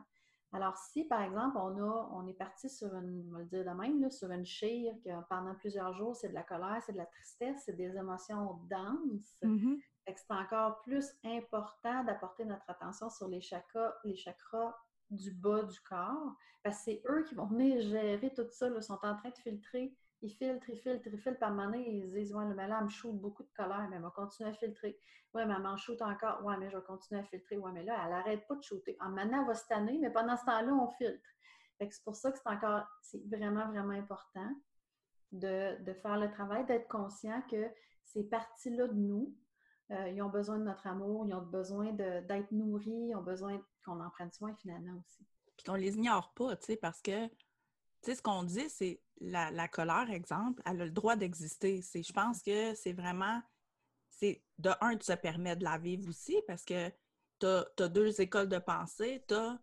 [0.52, 3.64] Alors, si, par exemple, on, a, on est parti sur une, on va le dire
[3.64, 6.98] de même, sur une chire que pendant plusieurs jours, c'est de la colère, c'est de
[6.98, 9.80] la tristesse, c'est des émotions denses, mm-hmm.
[10.18, 14.74] C'est encore plus important d'apporter notre attention sur les chakras, les chakras
[15.10, 18.82] du bas du corps, parce que c'est eux qui vont venir gérer tout ça, ils
[18.82, 21.38] sont en train de filtrer Ils filtrent, ils filtrent, ils filtrent.
[21.38, 23.96] Par moment ils se disent Ouais, mais là, elle me shoot beaucoup de colère, mais
[23.96, 24.98] elle va continuer à filtrer.
[25.34, 26.44] Ouais, mais elle m'en shoot encore.
[26.44, 27.56] Ouais, mais je vais continuer à filtrer.
[27.56, 28.96] Ouais, mais là, elle n'arrête pas de shooter.
[29.00, 31.28] En maintenant, elle va se tanner, mais pendant ce temps-là, on filtre.
[31.78, 34.48] c'est pour ça que c'est encore, c'est vraiment, vraiment important
[35.32, 37.70] de, de faire le travail, d'être conscient que
[38.04, 39.34] ces parties-là de nous,
[39.90, 43.60] euh, ils ont besoin de notre amour, ils ont besoin d'être nourris, ils ont besoin
[43.84, 45.26] qu'on en prenne soin finalement aussi.
[45.56, 47.34] Puis qu'on les ignore pas, tu sais, parce que, tu
[48.02, 51.80] sais, ce qu'on dit, c'est la, colère, exemple, elle a le droit d'exister.
[51.82, 53.42] Je pense que c'est vraiment,
[54.10, 56.88] c'est de un, tu te permets de la vivre aussi parce que
[57.40, 59.24] tu as, deux écoles de pensée.
[59.26, 59.58] Tu as,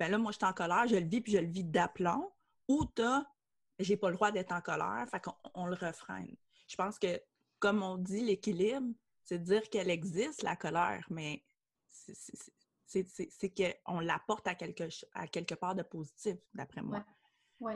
[0.00, 2.32] ben là, moi, je suis en colère, je le vis, puis je le vis d'aplomb,
[2.66, 3.24] ou tu as,
[3.78, 6.34] j'ai pas le droit d'être en colère, fait qu'on on le refraine.
[6.66, 7.20] Je pense que,
[7.60, 8.92] comme on dit, l'équilibre,
[9.28, 11.44] c'est dire qu'elle existe, la colère, mais
[12.86, 17.04] c'est qu'on l'apporte à quelque, à quelque part de positif, d'après moi.
[17.60, 17.74] Oui,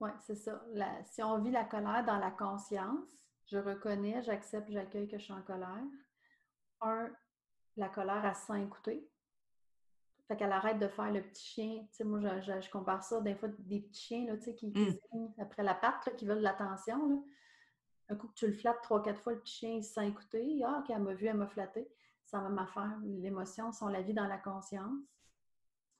[0.00, 0.12] ouais.
[0.26, 0.64] c'est ça.
[1.04, 3.10] si on vit la colère dans la conscience,
[3.52, 5.84] je reconnais, j'accepte, j'accueille que je suis en colère.
[6.80, 7.10] Un,
[7.76, 9.06] la colère, à se écouter.
[10.26, 11.86] Fait qu'elle arrête de faire le petit chien.
[11.90, 14.68] Tu sais, moi, je, compare ça des fois des petits chiens là, tu sais, qui,
[14.68, 15.34] mmh.
[15.38, 17.26] après la patte, qui veulent de l'attention
[18.08, 20.08] un coup que tu le flattes trois, quatre fois, le petit chien, il se sent
[20.08, 20.62] écouter.
[20.64, 21.88] Ah, OK, elle m'a vu, elle m'a flatté.
[22.24, 22.98] Ça va m'affaire.
[23.04, 24.98] L'émotion, sont la vie dans la conscience.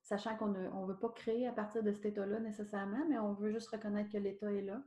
[0.02, 3.50] Sachant qu'on ne veut pas créer à partir de cet état-là nécessairement, mais on veut
[3.50, 4.80] juste reconnaître que l'état est là.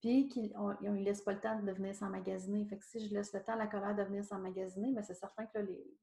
[0.00, 2.66] Puis qu'ils ne laissent pas le temps de venir s'emmagasiner.
[2.66, 5.14] Fait que si je laisse le temps à la colère de venir s'emmagasiner, ben, c'est
[5.14, 5.58] certain que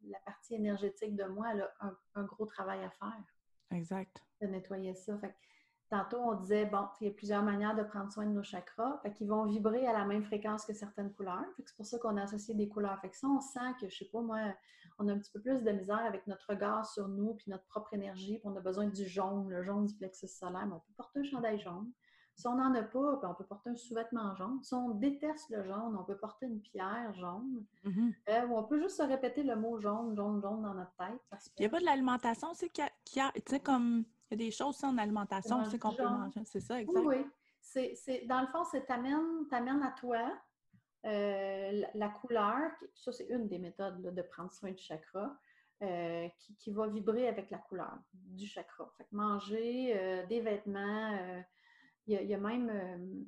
[0.06, 3.24] la partie énergétique de moi, elle a un, gros travail à faire.
[3.72, 4.24] Exact.
[4.42, 5.18] De nettoyer ça.
[5.20, 5.36] Fait
[5.94, 8.98] Tantôt, on disait, bon, il y a plusieurs manières de prendre soin de nos chakras,
[9.04, 11.46] fait qu'ils vont vibrer à la même fréquence que certaines couleurs.
[11.56, 13.00] c'est pour ça qu'on a associé des couleurs.
[13.00, 14.40] Fait que ça, on sent que, je sais pas, moi,
[14.98, 17.66] on a un petit peu plus de misère avec notre regard sur nous, puis notre
[17.66, 20.80] propre énergie, puis on a besoin du jaune, le jaune du plexus solaire, mais on
[20.80, 21.92] peut porter un chandail jaune.
[22.34, 24.64] Si on n'en a pas, on peut porter un sous-vêtement jaune.
[24.64, 27.64] Si on déteste le jaune, on peut porter une pierre jaune.
[27.86, 28.14] Mm-hmm.
[28.30, 31.22] Euh, ou on peut juste se répéter le mot jaune, jaune, jaune dans notre tête.
[31.60, 32.84] Il n'y a pas de l'alimentation, c'est qu'il
[33.16, 36.04] y a, tu sais, comme il y a des choses en alimentation aussi qu'on peut
[36.04, 36.42] manger.
[36.46, 37.06] C'est ça, exact.
[37.06, 37.26] Oui,
[37.76, 38.28] oui.
[38.28, 40.32] dans le fond, c'est t'amènes à toi
[41.06, 42.72] euh, la, couleur.
[42.96, 45.38] Ça, c'est une des méthodes de prendre soin du chakra.
[45.82, 48.90] Euh, qui, va vibrer avec la couleur du chakra.
[48.98, 51.44] Fait que manger, euh, des vêtements,
[52.08, 53.26] il y, a même,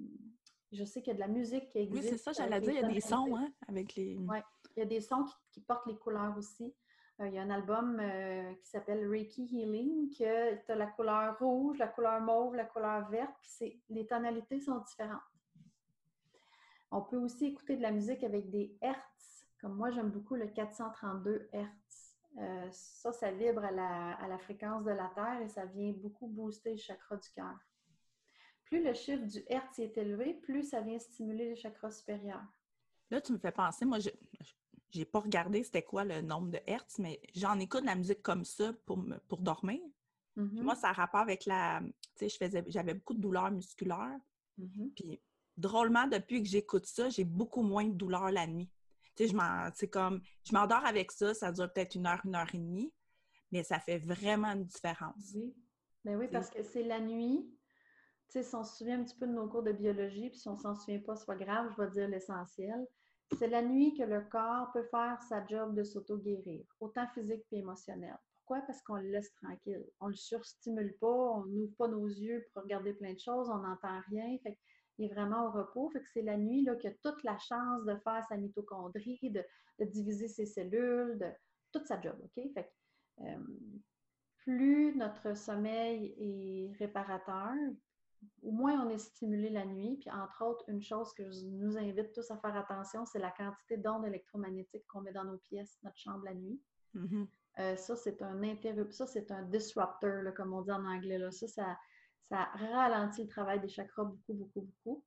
[0.72, 2.04] je sais qu'il y a de la musique qui existe.
[2.04, 4.16] Oui, c'est ça, j'allais dire, il y a des sons hein, avec les...
[4.18, 4.38] Oui,
[4.78, 6.74] il y a des sons qui portent les couleurs aussi.
[7.22, 10.88] Euh, il y a un album euh, qui s'appelle Reiki Healing, que tu as la
[10.88, 15.22] couleur rouge, la couleur mauve, la couleur verte, puis les tonalités sont différentes.
[16.92, 20.48] On peut aussi écouter de la musique avec des hertz, comme moi j'aime beaucoup le
[20.48, 22.18] 432 hertz.
[22.38, 26.72] Euh, ça, ça vibre à la, fréquence de la Terre et ça vient beaucoup booster
[26.72, 27.58] le chakra du cœur.
[28.66, 32.44] Plus le chiffre du hertz est élevé, plus ça vient stimuler les chakras supérieurs.
[33.10, 34.10] Là, tu me fais penser, moi, je,
[34.96, 38.22] j'ai pas regardé c'était quoi le nombre de hertz, mais j'en écoute de la musique
[38.22, 39.82] comme ça pour, pour dormir.
[40.38, 40.62] Mm-hmm.
[40.62, 41.82] Moi, ça a rapport avec la.
[41.84, 44.20] Tu sais, je faisais, j'avais beaucoup de douleurs musculaires.
[44.60, 44.94] Mm-hmm.
[44.96, 45.22] Puis,
[45.58, 48.70] drôlement, depuis que j'écoute ça, j'ai beaucoup moins de douleurs la nuit.
[49.16, 52.54] Tu sais, je comme, je m'endors avec ça, ça dure peut-être une heure, une heure
[52.54, 52.92] et demie,
[53.52, 55.32] mais ça fait vraiment une différence.
[55.34, 55.56] Oui.
[56.04, 57.50] Ben oui, parce que c'est la nuit.
[58.28, 60.40] Tu sais, si on se souvient un petit peu de nos cours de biologie, puis
[60.40, 62.86] si on s'en souvient pas, c'est pas grave, je vais dire l'essentiel.
[63.34, 68.16] C'est la nuit que le corps peut faire sa job de s'auto-guérir, autant physique qu'émotionnel.
[68.36, 68.62] Pourquoi?
[68.68, 69.84] Parce qu'on le laisse tranquille.
[70.00, 73.50] On ne le surstimule pas, on n'ouvre pas nos yeux pour regarder plein de choses,
[73.50, 74.38] on n'entend rien.
[74.98, 75.90] Il est vraiment au repos.
[75.90, 79.20] Fait que c'est la nuit là, qu'il a toute la chance de faire sa mitochondrie,
[79.24, 79.44] de,
[79.86, 81.28] diviser ses cellules, de
[81.72, 82.16] toute sa job.
[83.22, 83.24] Euh,
[84.38, 87.56] plus notre sommeil est réparateur,
[88.44, 89.98] au moins on est stimulé la nuit.
[90.00, 93.32] Puis entre autres, une chose que je nous invite tous à faire attention, c'est la
[93.32, 96.60] quantité d'ondes électromagnétiques qu'on met dans nos pièces, notre chambre la nuit.
[96.96, 97.28] Mm-hmm.
[97.60, 101.18] Euh, ça, c'est un interrupt, ça, c'est un disruptor, comme on dit en anglais.
[101.18, 101.32] Là.
[101.32, 105.04] Ça, ça, ralentit le travail des chakras beaucoup, beaucoup, beaucoup.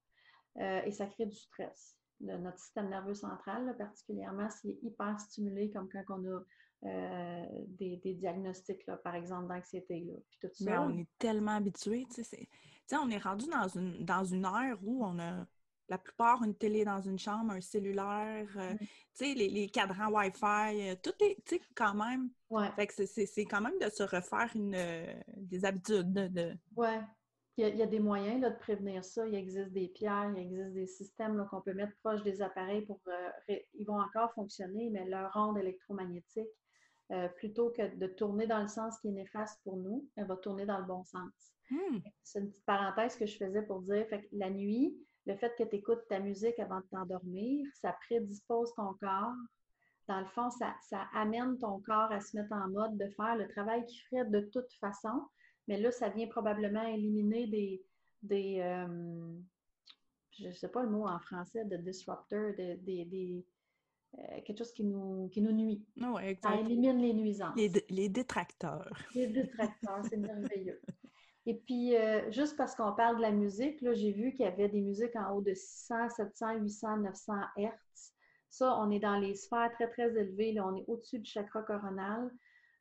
[0.58, 1.96] Euh, et ça crée du stress.
[2.20, 6.40] notre système nerveux central, particulièrement s'il est hyper stimulé, comme quand on a
[6.84, 10.06] euh, des, diagnostics, par exemple, d'anxiété.
[10.60, 12.48] Mais on est tellement habitué, tu sais,
[12.92, 15.46] on est rendu dans une, dans une ère où on a
[15.90, 18.74] la plupart une télé dans une chambre, un cellulaire, euh,
[19.20, 21.38] les, cadrans Wi-Fi, euh, tout est,
[21.74, 22.28] quand même.
[22.76, 24.76] Fait que c'est quand même de se refaire une,
[25.36, 26.12] des habitudes.
[26.12, 26.88] De, Oui.
[27.56, 29.26] Il y, a, des moyens de prévenir ça.
[29.26, 33.00] Il existe des pierres, il existe des systèmes qu'on peut mettre proche des appareils pour.
[33.48, 36.46] ils vont encore fonctionner, mais leur onde électromagnétique
[37.10, 40.36] euh, plutôt que de tourner dans le sens qui est néfaste pour nous, elle va
[40.36, 41.54] tourner dans le bon sens.
[41.70, 41.98] Hmm.
[42.22, 45.64] C'est une petite parenthèse que je faisais pour dire, fait la nuit, le fait que
[45.64, 49.34] tu écoutes ta musique avant de t'endormir, ça prédispose ton corps.
[50.08, 50.74] Dans le fond, ça,
[51.12, 54.40] amène ton corps à se mettre en mode de faire le travail qu'il ferait de
[54.40, 55.28] toute façon.
[55.66, 57.82] Mais là, ça vient probablement éliminer des,
[58.22, 59.36] des euh,
[60.38, 63.44] je ne sais pas le mot en français, de disruptor, des,
[64.18, 65.84] euh, quelque chose qui nous, qui nous nuit.
[66.42, 67.56] ça élimine les nuisances.
[67.56, 68.90] Les, les détracteurs.
[69.14, 70.80] Les détracteurs, c'est merveilleux.
[71.48, 74.48] Et puis, euh, juste parce qu'on parle de la musique, là, j'ai vu qu'il y
[74.48, 78.12] avait des musiques en haut de 600, 700, 800, 900 Hertz.
[78.50, 80.52] Ça, on est dans les sphères très, très élevées.
[80.52, 82.30] Là, on est au-dessus du chakra coronal.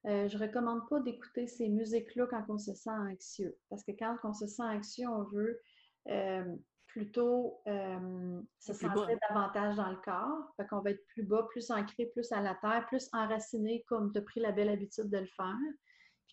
[0.06, 3.58] Euh, je ne recommande pas d'écouter ces musiques-là quand on se sent anxieux.
[3.69, 5.62] Parce que quand on se sent anxieux, on veut
[6.88, 10.53] plutôt euh, se sentir davantage dans le corps.
[10.58, 14.12] Fait qu'on va être plus bas, plus ancré, plus à la terre, plus enraciné comme
[14.12, 15.56] tu as pris la belle habitude de le faire.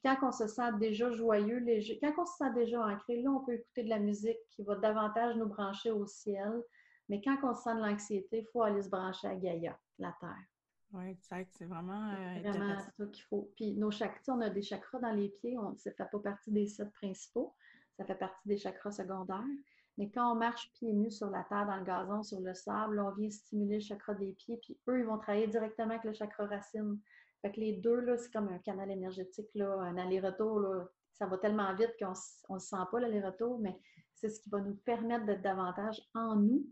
[0.04, 3.44] Quand on se sent déjà joyeux, léger, quand on se sent déjà ancré, là, on
[3.44, 6.62] peut écouter de la musique qui va davantage nous brancher au ciel.
[7.08, 10.14] Mais quand on se sent de l'anxiété, il faut aller se brancher à Gaïa, la
[10.20, 10.44] terre.
[10.92, 11.50] Oui, exact.
[11.56, 12.14] C'est vraiment.
[12.14, 13.50] C'est euh, vraiment ça qu'il faut.
[13.56, 15.58] Puis nos chakras, on a des chakras dans les pieds.
[15.58, 17.54] On, ça ne fait pas partie des sept principaux.
[17.96, 19.42] Ça fait partie des chakras secondaires.
[19.96, 23.00] Mais quand on marche pieds nus sur la terre, dans le gazon, sur le sable,
[23.00, 26.12] on vient stimuler le chakra des pieds, puis eux, ils vont travailler directement avec le
[26.12, 26.98] chakra racine.
[27.44, 30.88] Fait que les deux, là, c'est comme un canal énergétique, là, un aller-retour, là.
[31.12, 33.78] Ça va tellement vite qu'on ne se sent pas l'aller-retour, mais
[34.14, 36.66] c'est ce qui va nous permettre d'être davantage en nous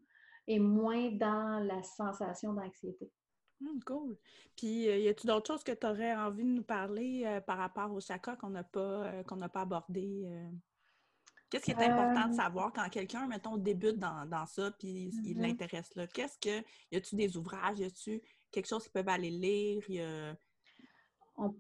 [0.47, 3.13] et moins dans la sensation d'anxiété.
[3.61, 4.17] Hum, cool.
[4.57, 7.59] Puis, euh, y a-t-il d'autres choses que tu aurais envie de nous parler euh, par
[7.59, 10.27] rapport au chakra qu'on n'a pas, euh, qu'on n'a pas abordé?
[11.51, 15.37] Qu'est-ce qui est important de savoir quand quelqu'un, mettons, débute dans, dans ça, puis il
[15.37, 15.43] mm-hmm.
[15.43, 16.07] l'intéresse là?
[16.07, 16.65] Qu'est-ce que.
[16.91, 17.79] Y a-tu des ouvrages?
[17.79, 19.85] Y a-tu quelque chose qu'ils peuvent aller lire?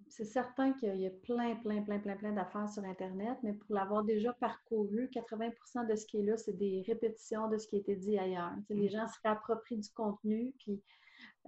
[0.09, 3.75] C'est certain qu'il y a plein, plein, plein, plein, plein d'affaires sur Internet, mais pour
[3.75, 7.77] l'avoir déjà parcouru, 80% de ce qui est là, c'est des répétitions de ce qui
[7.77, 8.53] a été dit ailleurs.
[8.69, 8.91] Les mm.
[8.91, 10.83] gens se réapproprient du contenu, puis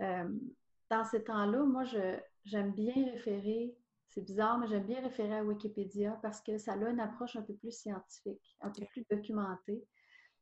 [0.00, 0.28] euh,
[0.90, 1.84] dans ces temps-là, moi,
[2.44, 3.76] j'aime bien référer
[4.14, 7.42] c'est bizarre, mais j'aime bien référer à Wikipédia parce que ça a une approche un
[7.42, 9.84] peu plus scientifique, un peu plus documentée.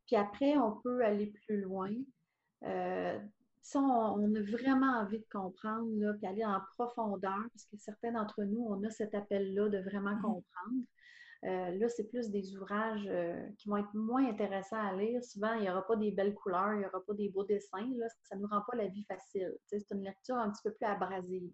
[0.07, 1.91] Puis après, on peut aller plus loin.
[2.65, 3.19] Euh,
[3.63, 8.13] si on, a vraiment envie de comprendre, là, puis aller en profondeur, parce que certains
[8.13, 10.23] d'entre nous, on a cet appel-là de vraiment mmh.
[10.23, 10.85] comprendre.
[11.45, 15.23] Euh, là, c'est plus des ouvrages euh, qui vont être moins intéressants à lire.
[15.25, 17.89] Souvent, il n'y aura pas des belles couleurs, il n'y aura pas des beaux dessins.
[17.97, 19.53] Là, ça ne nous rend pas la vie facile.
[19.67, 21.51] c'est une lecture un petit peu plus abrasive.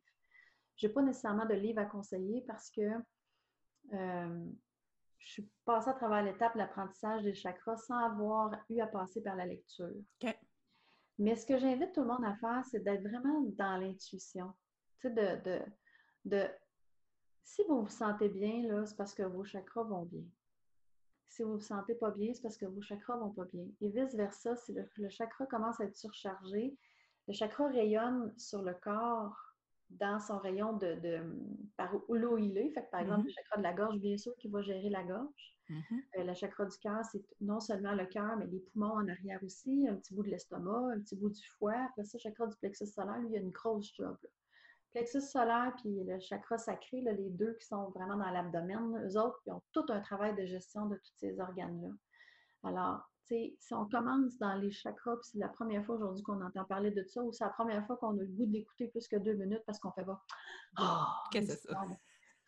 [0.77, 2.83] Je n'ai pas nécessairement de livre à conseiller parce que
[3.94, 4.44] euh,
[5.18, 9.23] je suis passée à travers l'étape de l'apprentissage des chakras sans avoir eu à passer
[9.23, 9.90] par la lecture.
[11.19, 14.53] Mais ce que j'invite tout le monde à faire, c'est d'être vraiment dans l'intuition.
[15.01, 15.11] Tu
[16.25, 16.47] de,
[17.43, 20.25] si vous vous sentez bien, là, c'est parce que vos chakras vont bien.
[21.29, 23.67] Si vous ne vous sentez pas bien, c'est parce que vos chakras vont pas bien.
[23.81, 26.77] Et vice-versa, si le, le, chakra commence à être surchargé,
[27.27, 29.48] le chakra rayonne sur le corps
[29.90, 31.20] dans son rayon de, de
[31.77, 32.70] par où il est.
[32.70, 33.24] Fait par exemple, mm-hmm.
[33.24, 35.57] le chakra de la gorge, bien sûr, qui va gérer la gorge.
[35.70, 36.03] Mm-hmm.
[36.18, 39.42] Euh, le chakra du cœur, c'est non seulement le cœur, mais les poumons en arrière
[39.42, 41.77] aussi, un petit bout de l'estomac, un petit bout du foie.
[41.90, 44.16] Après ça, le chakra du plexus solaire, lui, il y a une grosse job.
[44.90, 49.40] Plexus solaire puis le chakra sacré, les deux qui sont vraiment dans l'abdomen, eux autres,
[49.46, 51.90] ils ont tout un travail de gestion de tous ces organes-là.
[52.64, 56.64] Alors, si on commence dans les chakras, puis c'est la première fois aujourd'hui qu'on entend
[56.64, 59.17] parler de ça, ou c'est la première fois qu'on a le goût d'écouter plus que
[59.17, 60.23] deux minutes parce qu'on fait pas
[60.81, 60.83] oh,
[61.33, 61.85] qu'est-ce que c'est ça?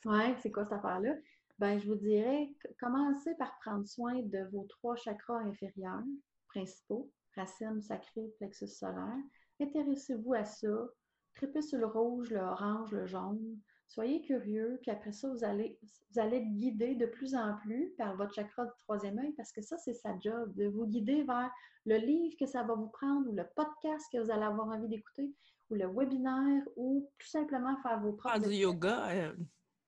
[0.06, 1.14] Ouais, c'est quoi cette affaire-là?
[1.58, 6.02] Ben, je vous dirais, commencez par prendre soin de vos trois chakras inférieurs
[6.48, 9.18] principaux, racine, sacrée, plexus solaire.
[9.60, 10.88] Intéressez-vous à ça.
[11.34, 13.58] Tripez sur le rouge, le orange, le jaune.
[13.90, 17.92] Soyez curieux, puis après ça, vous allez, vous allez être guidé de plus en plus
[17.98, 21.24] par votre chakra du troisième œil parce que ça, c'est sa job, de vous guider
[21.24, 21.50] vers
[21.86, 24.86] le livre que ça va vous prendre ou le podcast que vous allez avoir envie
[24.86, 25.34] d'écouter
[25.70, 28.38] ou le webinaire ou tout simplement faire vos propres...
[28.38, 29.08] Faire du yoga.
[29.08, 29.32] Euh.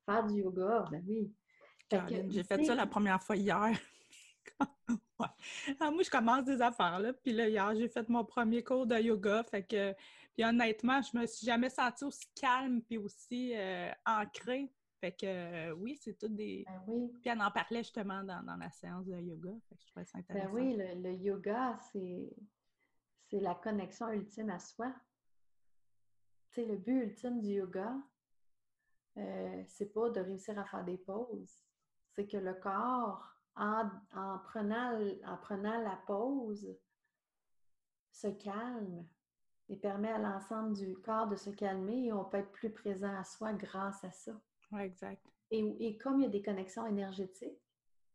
[0.05, 1.33] Faire du yoga, ben oui.
[2.29, 3.71] J'ai fait ça la première fois hier.
[5.79, 7.13] Ah, moi, je commence des affaires, là.
[7.13, 9.45] Puis là, hier, j'ai fait mon premier cours de yoga.
[9.45, 9.95] Fait que
[10.35, 14.73] puis honnêtement, je me suis jamais sentie aussi calme puis aussi euh, ancrée.
[15.01, 16.65] Fait que euh, oui, c'est tout des.
[16.67, 17.13] Ben oui.
[17.21, 19.51] Puis elle en parlait justement dans, la séance de yoga.
[19.69, 20.55] Fait que je trouvais ça ben intéressant.
[20.55, 22.37] Ben oui, le, yoga, c'est
[23.29, 24.95] c'est la connexion ultime à soi.
[26.51, 27.95] Tu sais, le but ultime du yoga,
[29.17, 31.65] euh, c'est pas de réussir à faire des pauses.
[32.13, 36.79] C'est que le corps, en, en, prenant, en prenant la pause,
[38.11, 39.07] se calme,
[39.69, 43.15] et permet à l'ensemble du corps de se calmer et on peut être plus présent
[43.15, 44.33] à soi grâce à ça.
[44.73, 45.23] Oui, exact.
[45.51, 47.61] Et, comme il y a des connexions énergétiques,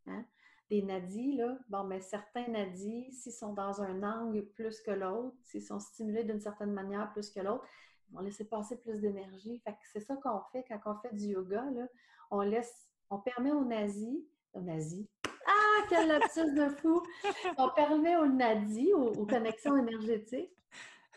[0.08, 0.26] hein,
[0.72, 5.36] des nadis, là, bon, mais certains nadis, s'ils sont dans un angle plus que l'autre,
[5.44, 7.66] s'ils sont stimulés d'une certaine manière plus que l'autre,
[8.10, 9.60] ils vont laisser passer plus d'énergie.
[9.60, 11.88] Fait que c'est ça qu'on fait quand on fait du yoga, là.
[12.32, 14.20] On laisse, on permet aux nazis,
[14.54, 15.08] aux nazis,
[15.48, 17.02] ah, quel lapsus de fou!
[17.58, 20.52] On permet aux nadis, aux, connexions énergétiques,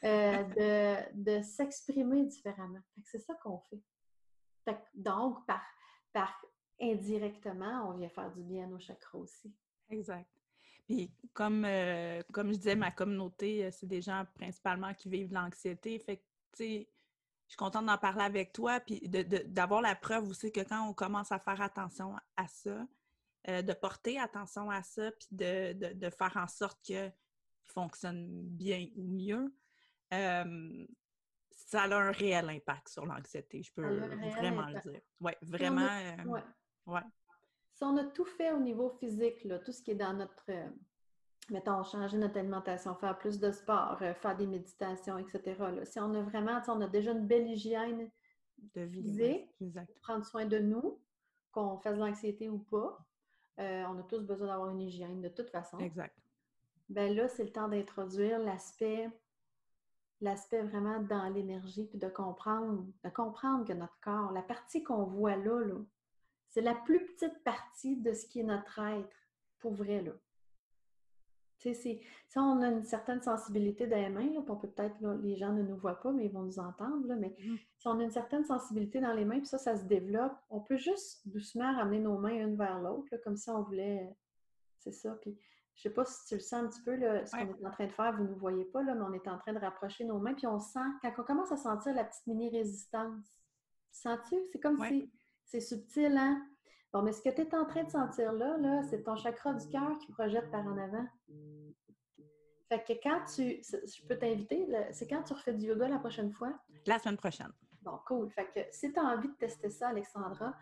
[0.03, 2.81] euh, de, de s'exprimer différemment.
[3.05, 4.77] C'est ça qu'on fait.
[4.95, 6.43] donc, par,
[6.81, 9.55] indirectement, on vient faire du bien à nos chakras aussi.
[9.91, 10.27] Exact.
[10.87, 15.29] Puis comme, euh, comme je disais, ma communauté, euh, c'est des gens principalement qui vivent
[15.29, 15.99] de l'anxiété.
[15.99, 16.15] Que,
[16.57, 20.95] je suis contente d'en parler avec toi, puis d'avoir la preuve aussi que quand on
[20.95, 22.87] commence à faire attention à ça,
[23.49, 27.13] de porter attention à ça, puis de, faire en sorte qu'il
[27.65, 29.53] fonctionne bien ou mieux,
[30.11, 35.01] ça a un réel impact sur l'anxiété, je peux vraiment le dire.
[35.21, 35.89] Oui, vraiment.
[36.87, 37.03] Ouais.
[37.75, 40.45] Si on a tout fait au niveau physique, là, tout ce qui est dans notre,
[40.51, 40.69] euh,
[41.49, 45.57] mettons, changer notre alimentation, faire plus de sport, euh, faire des méditations, etc.
[45.85, 48.11] si on a vraiment, on a déjà une belle hygiène
[48.75, 49.49] de vie, physique,
[50.03, 51.01] prendre soin de nous,
[51.53, 52.99] qu'on fasse de l'anxiété ou pas,
[53.61, 55.79] euh, on a tous besoin d'avoir une hygiène de toute façon.
[55.79, 56.17] Exact.
[56.89, 59.09] Ben là, c'est le temps d'introduire l'aspect
[60.21, 65.05] l'aspect vraiment dans l'énergie, puis de comprendre, de comprendre que notre corps, la partie qu'on
[65.05, 65.77] voit là, là
[66.51, 69.17] c'est la plus petite partie de ce qui est notre être,
[69.61, 70.13] pour vrai, là.
[71.59, 75.53] Tu sais, si on a une certaine sensibilité dans les mains, là, peut-être, les gens
[75.53, 77.57] ne nous voient pas, mais ils vont nous entendre, là, mais mmh.
[77.77, 80.61] si on a une certaine sensibilité dans les mains, puis ça, ça se développe, on
[80.61, 84.17] peut juste doucement ramener nos mains une vers l'autre, comme si on voulait...
[84.79, 85.37] C'est ça, puis
[85.81, 87.71] je sais pas si tu le sens un petit peu, là, ce qu'on est en
[87.71, 89.59] train de faire, vous ne nous voyez pas, là, mais on est en train de
[89.59, 93.25] rapprocher nos mains, puis on sent, quand on commence à sentir la petite mini-résistance,
[93.91, 94.37] sens-tu?
[94.53, 95.11] C'est comme si
[95.47, 96.47] c'est subtil, hein?
[96.93, 99.55] Bon, mais ce que tu es en train de sentir là, là c'est ton chakra
[99.55, 101.07] du cœur qui projette par en avant.
[102.69, 103.63] Fait que quand tu.
[103.63, 106.53] Je peux t'inviter, c'est quand tu refais du yoga la prochaine fois?
[106.87, 107.53] La semaine prochaine.
[107.81, 108.31] Bon, cool.
[108.33, 110.55] Fait que si tu as envie de tester ça, Alexandra,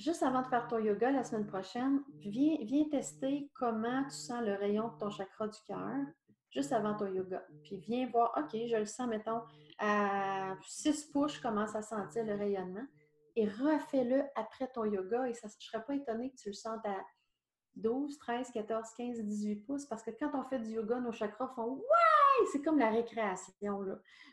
[0.00, 4.54] juste avant de faire ton yoga la semaine prochaine, viens, tester comment tu sens le
[4.54, 6.06] rayon de ton chakra du cœur
[6.50, 7.44] juste avant ton yoga.
[7.62, 9.42] Puis viens voir, OK, je le sens, mettons,
[9.78, 12.86] à 6 pouces, je commence à sentir le rayonnement
[13.36, 15.28] et refais-le après ton yoga.
[15.28, 16.96] Et ça, je ne serais pas étonnée que tu le sentes à
[17.76, 21.52] 12, 13, 14, 15, 18 pouces parce que quand on fait du yoga, nos chakras
[21.54, 22.46] font Ouais!
[22.52, 23.84] C'est comme la récréation.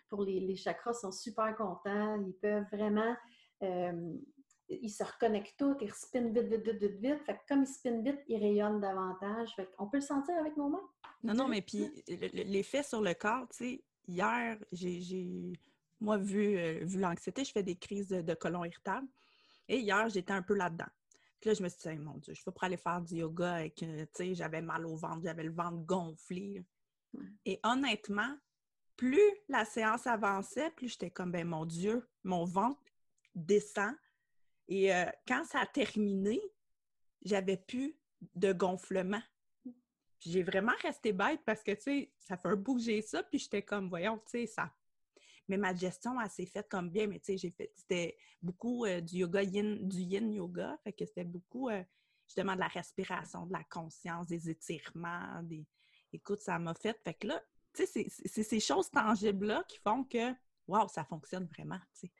[0.09, 2.15] Pour les, les chakras sont super contents.
[2.21, 3.15] Ils peuvent vraiment.
[3.63, 4.13] Euh,
[4.69, 7.23] ils se reconnectent tous, ils spinent vite, vite, vite, vite, vite.
[7.25, 9.55] Fait que comme ils spinent vite, ils rayonnent davantage.
[9.55, 10.89] Fait on peut le sentir avec nos mains.
[11.23, 11.89] Non, non, mais puis
[12.33, 15.53] l'effet sur le corps, tu sais, hier, j'ai
[15.99, 19.07] moi, vu, euh, vu l'anxiété, je fais des crises de, colon irritable.
[19.67, 20.85] Et hier, j'étais un peu là-dedans.
[21.39, 23.55] Puis là, je me suis dit, mon Dieu, je vais pour aller faire du yoga
[23.55, 26.63] avec, euh, tu sais, j'avais mal au ventre, j'avais le ventre gonflé.
[27.45, 28.35] Et honnêtement,
[28.95, 32.79] plus la séance avançait, plus j'étais comme, ben mon Dieu, mon ventre
[33.35, 33.93] descend.
[34.67, 36.41] Et euh, quand ça a terminé,
[37.23, 37.95] j'avais plus
[38.35, 39.21] de gonflement.
[40.19, 43.23] J'ai vraiment resté bête parce que, tu sais, ça fait un bout que j'ai ça,
[43.23, 44.73] puis j'étais comme, voyons, tu sais, ça
[45.47, 47.07] mais ma gestion, elle s'est faite comme bien.
[47.07, 50.77] Mais tu sais, j'ai fait, c'était beaucoup euh, du yoga yin, du yin yoga.
[50.83, 51.83] Fait que c'était beaucoup, euh,
[52.25, 55.65] justement, de la respiration, de la conscience, des étirements, des...
[56.13, 56.99] Écoute, ça m'a fait.
[57.03, 57.41] Fait que là,
[57.73, 60.33] tu sais, c'est ces choses tangibles-là qui font que,
[60.67, 62.11] waouh, ça fonctionne vraiment, tu sais.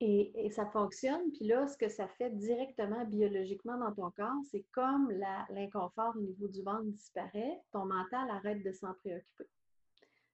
[0.00, 4.66] Et, ça fonctionne, puis là, ce que ça fait directement biologiquement dans ton corps, c'est
[4.72, 5.10] comme
[5.50, 9.48] l'inconfort au niveau du ventre disparaît, ton mental arrête de s'en préoccuper,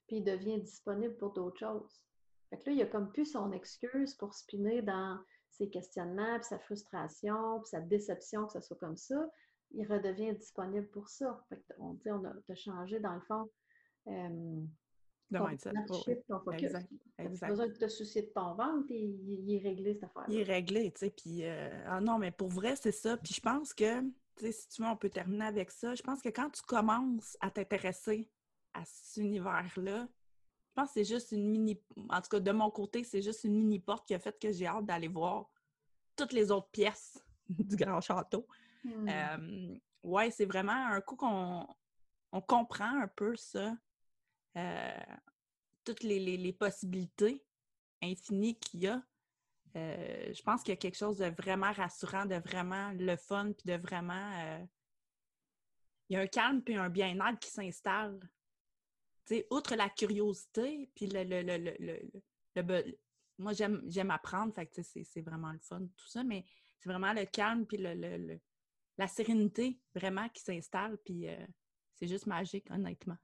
[0.06, 2.02] puis il devient disponible pour d'autres choses.
[2.48, 5.18] Fait que là, il n'y a comme plus son excuse pour spinner dans
[5.50, 9.30] ses questionnements, puis sa frustration, puis sa déception que ça soit comme ça.
[9.72, 11.44] Il redevient disponible pour ça.
[11.48, 13.48] Fait que on, on a, changé, dans le fond,
[14.08, 14.62] euh,
[15.38, 15.56] ton,
[16.28, 16.62] ton focus.
[16.64, 16.88] Exact.
[17.18, 17.48] exact.
[17.48, 20.26] besoin de te soucier de ton ventre, et il, est réglé, cette affaire -là.
[20.28, 21.44] Il est réglé, tu sais, puis...
[21.44, 23.16] Euh, ah non, mais pour vrai, c'est ça.
[23.16, 25.94] Puis je pense que, tu sais, si tu veux, on peut terminer avec ça.
[25.94, 28.28] Je pense que quand tu commences à t'intéresser
[28.74, 30.08] à cet univers-là,
[30.70, 31.80] je pense que c'est juste une mini.
[32.08, 34.52] En tout cas, de mon côté, c'est juste une mini porte qui a fait que
[34.52, 35.50] j'ai hâte d'aller voir
[36.16, 38.46] toutes les autres pièces du grand château.
[38.84, 39.08] Hmm.
[39.08, 41.66] Euh, ouais, c'est vraiment un coup qu'on
[42.32, 43.76] on comprend un peu ça.
[44.56, 45.16] Euh,
[45.84, 47.42] toutes les, possibilités
[48.02, 49.02] infinies qu'il y a.
[49.76, 53.52] Euh, je pense qu'il y a quelque chose de vraiment rassurant, de vraiment le fun,
[53.52, 54.66] puis de vraiment.
[56.08, 58.18] il y a un calme puis un bien-être qui s'installe
[59.50, 61.40] outre la curiosité, puis le, le,
[62.56, 62.98] le,
[63.38, 66.44] moi, j'aime apprendre, fait c'est vraiment le fun, tout ça, mais
[66.78, 68.38] c'est vraiment le calme, puis le,
[68.98, 71.46] la sérénité, vraiment, qui s'installe, puis euh,
[71.94, 73.16] c'est juste magique, honnêtement.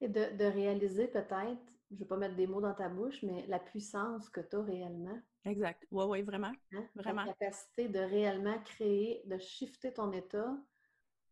[0.00, 1.58] Et de, de réaliser peut-être,
[1.90, 4.56] je ne vais pas mettre des mots dans ta bouche, mais la puissance que tu
[4.56, 5.18] as réellement.
[5.44, 5.86] Exact.
[5.90, 6.52] Oui, oui, vraiment.
[6.72, 6.84] Hein?
[6.94, 7.24] Vraiment.
[7.24, 10.56] La capacité de réellement créer, de shifter ton état,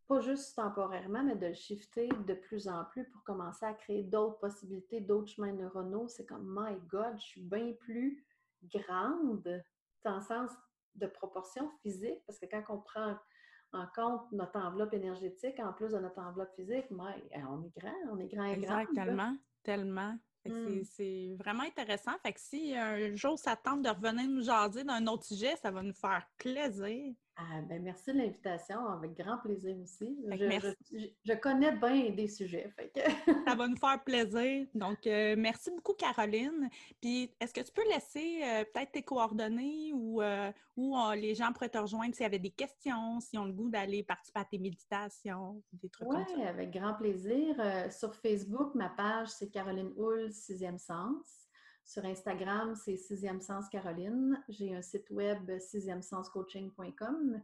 [0.08, 4.02] pas juste temporairement, mais de le shifter de plus en plus pour commencer à créer
[4.02, 6.08] d'autres possibilités, d'autres chemins neuronaux.
[6.08, 8.24] C'est comme, my God, je suis bien plus
[8.72, 9.62] grande
[10.04, 10.50] dans le sens
[10.94, 13.16] de proportion physique, parce que quand on prend
[13.76, 17.94] en compte notre enveloppe énergétique, en plus de notre enveloppe physique, mais, on est grand,
[18.12, 18.80] on est grand et grand.
[18.80, 20.16] Exactement, tellement.
[20.44, 20.84] Mmh.
[20.84, 22.12] C'est vraiment intéressant.
[22.22, 25.70] Fait que si un jour ça tente de revenir nous jaser d'un autre sujet, ça
[25.70, 27.12] va nous faire plaisir.
[27.38, 30.18] Ah, ben merci de l'invitation, avec grand plaisir aussi.
[31.22, 32.72] Je, connais bien des sujets.
[33.46, 34.66] ça va nous faire plaisir.
[34.74, 36.70] Donc, euh, merci beaucoup, Caroline.
[36.98, 41.52] Puis, est-ce que tu peux laisser euh, peut-être tes coordonnées ou euh, où les gens
[41.52, 44.44] pourraient te rejoindre s'il y avait des questions, s'ils ont le goût d'aller participer à
[44.46, 46.32] tes méditations, des trucs comme ça?
[46.34, 47.54] Oui, avec grand plaisir.
[47.90, 51.45] sur Facebook, ma page, c'est Caroline Hull, Sixième Sens.
[51.86, 54.42] Sur Instagram, c'est Sixième Sens Caroline.
[54.48, 57.40] J'ai un site web sixièmesenscoaching.com.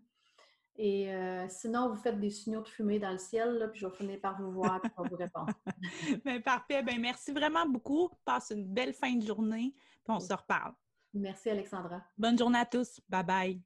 [0.77, 3.95] Et euh, sinon, vous faites des signaux de fumée dans le ciel, puis je vais
[3.95, 5.53] finir par vous voir et vous répondre.
[6.25, 6.83] ben, parfait.
[6.83, 8.11] Ben, merci vraiment beaucoup.
[8.25, 10.75] Passe une belle fin de journée, puis on se reparle.
[11.15, 12.03] Merci, Alexandra.
[12.19, 13.01] Bonne journée à tous.
[13.09, 13.63] Bye bye.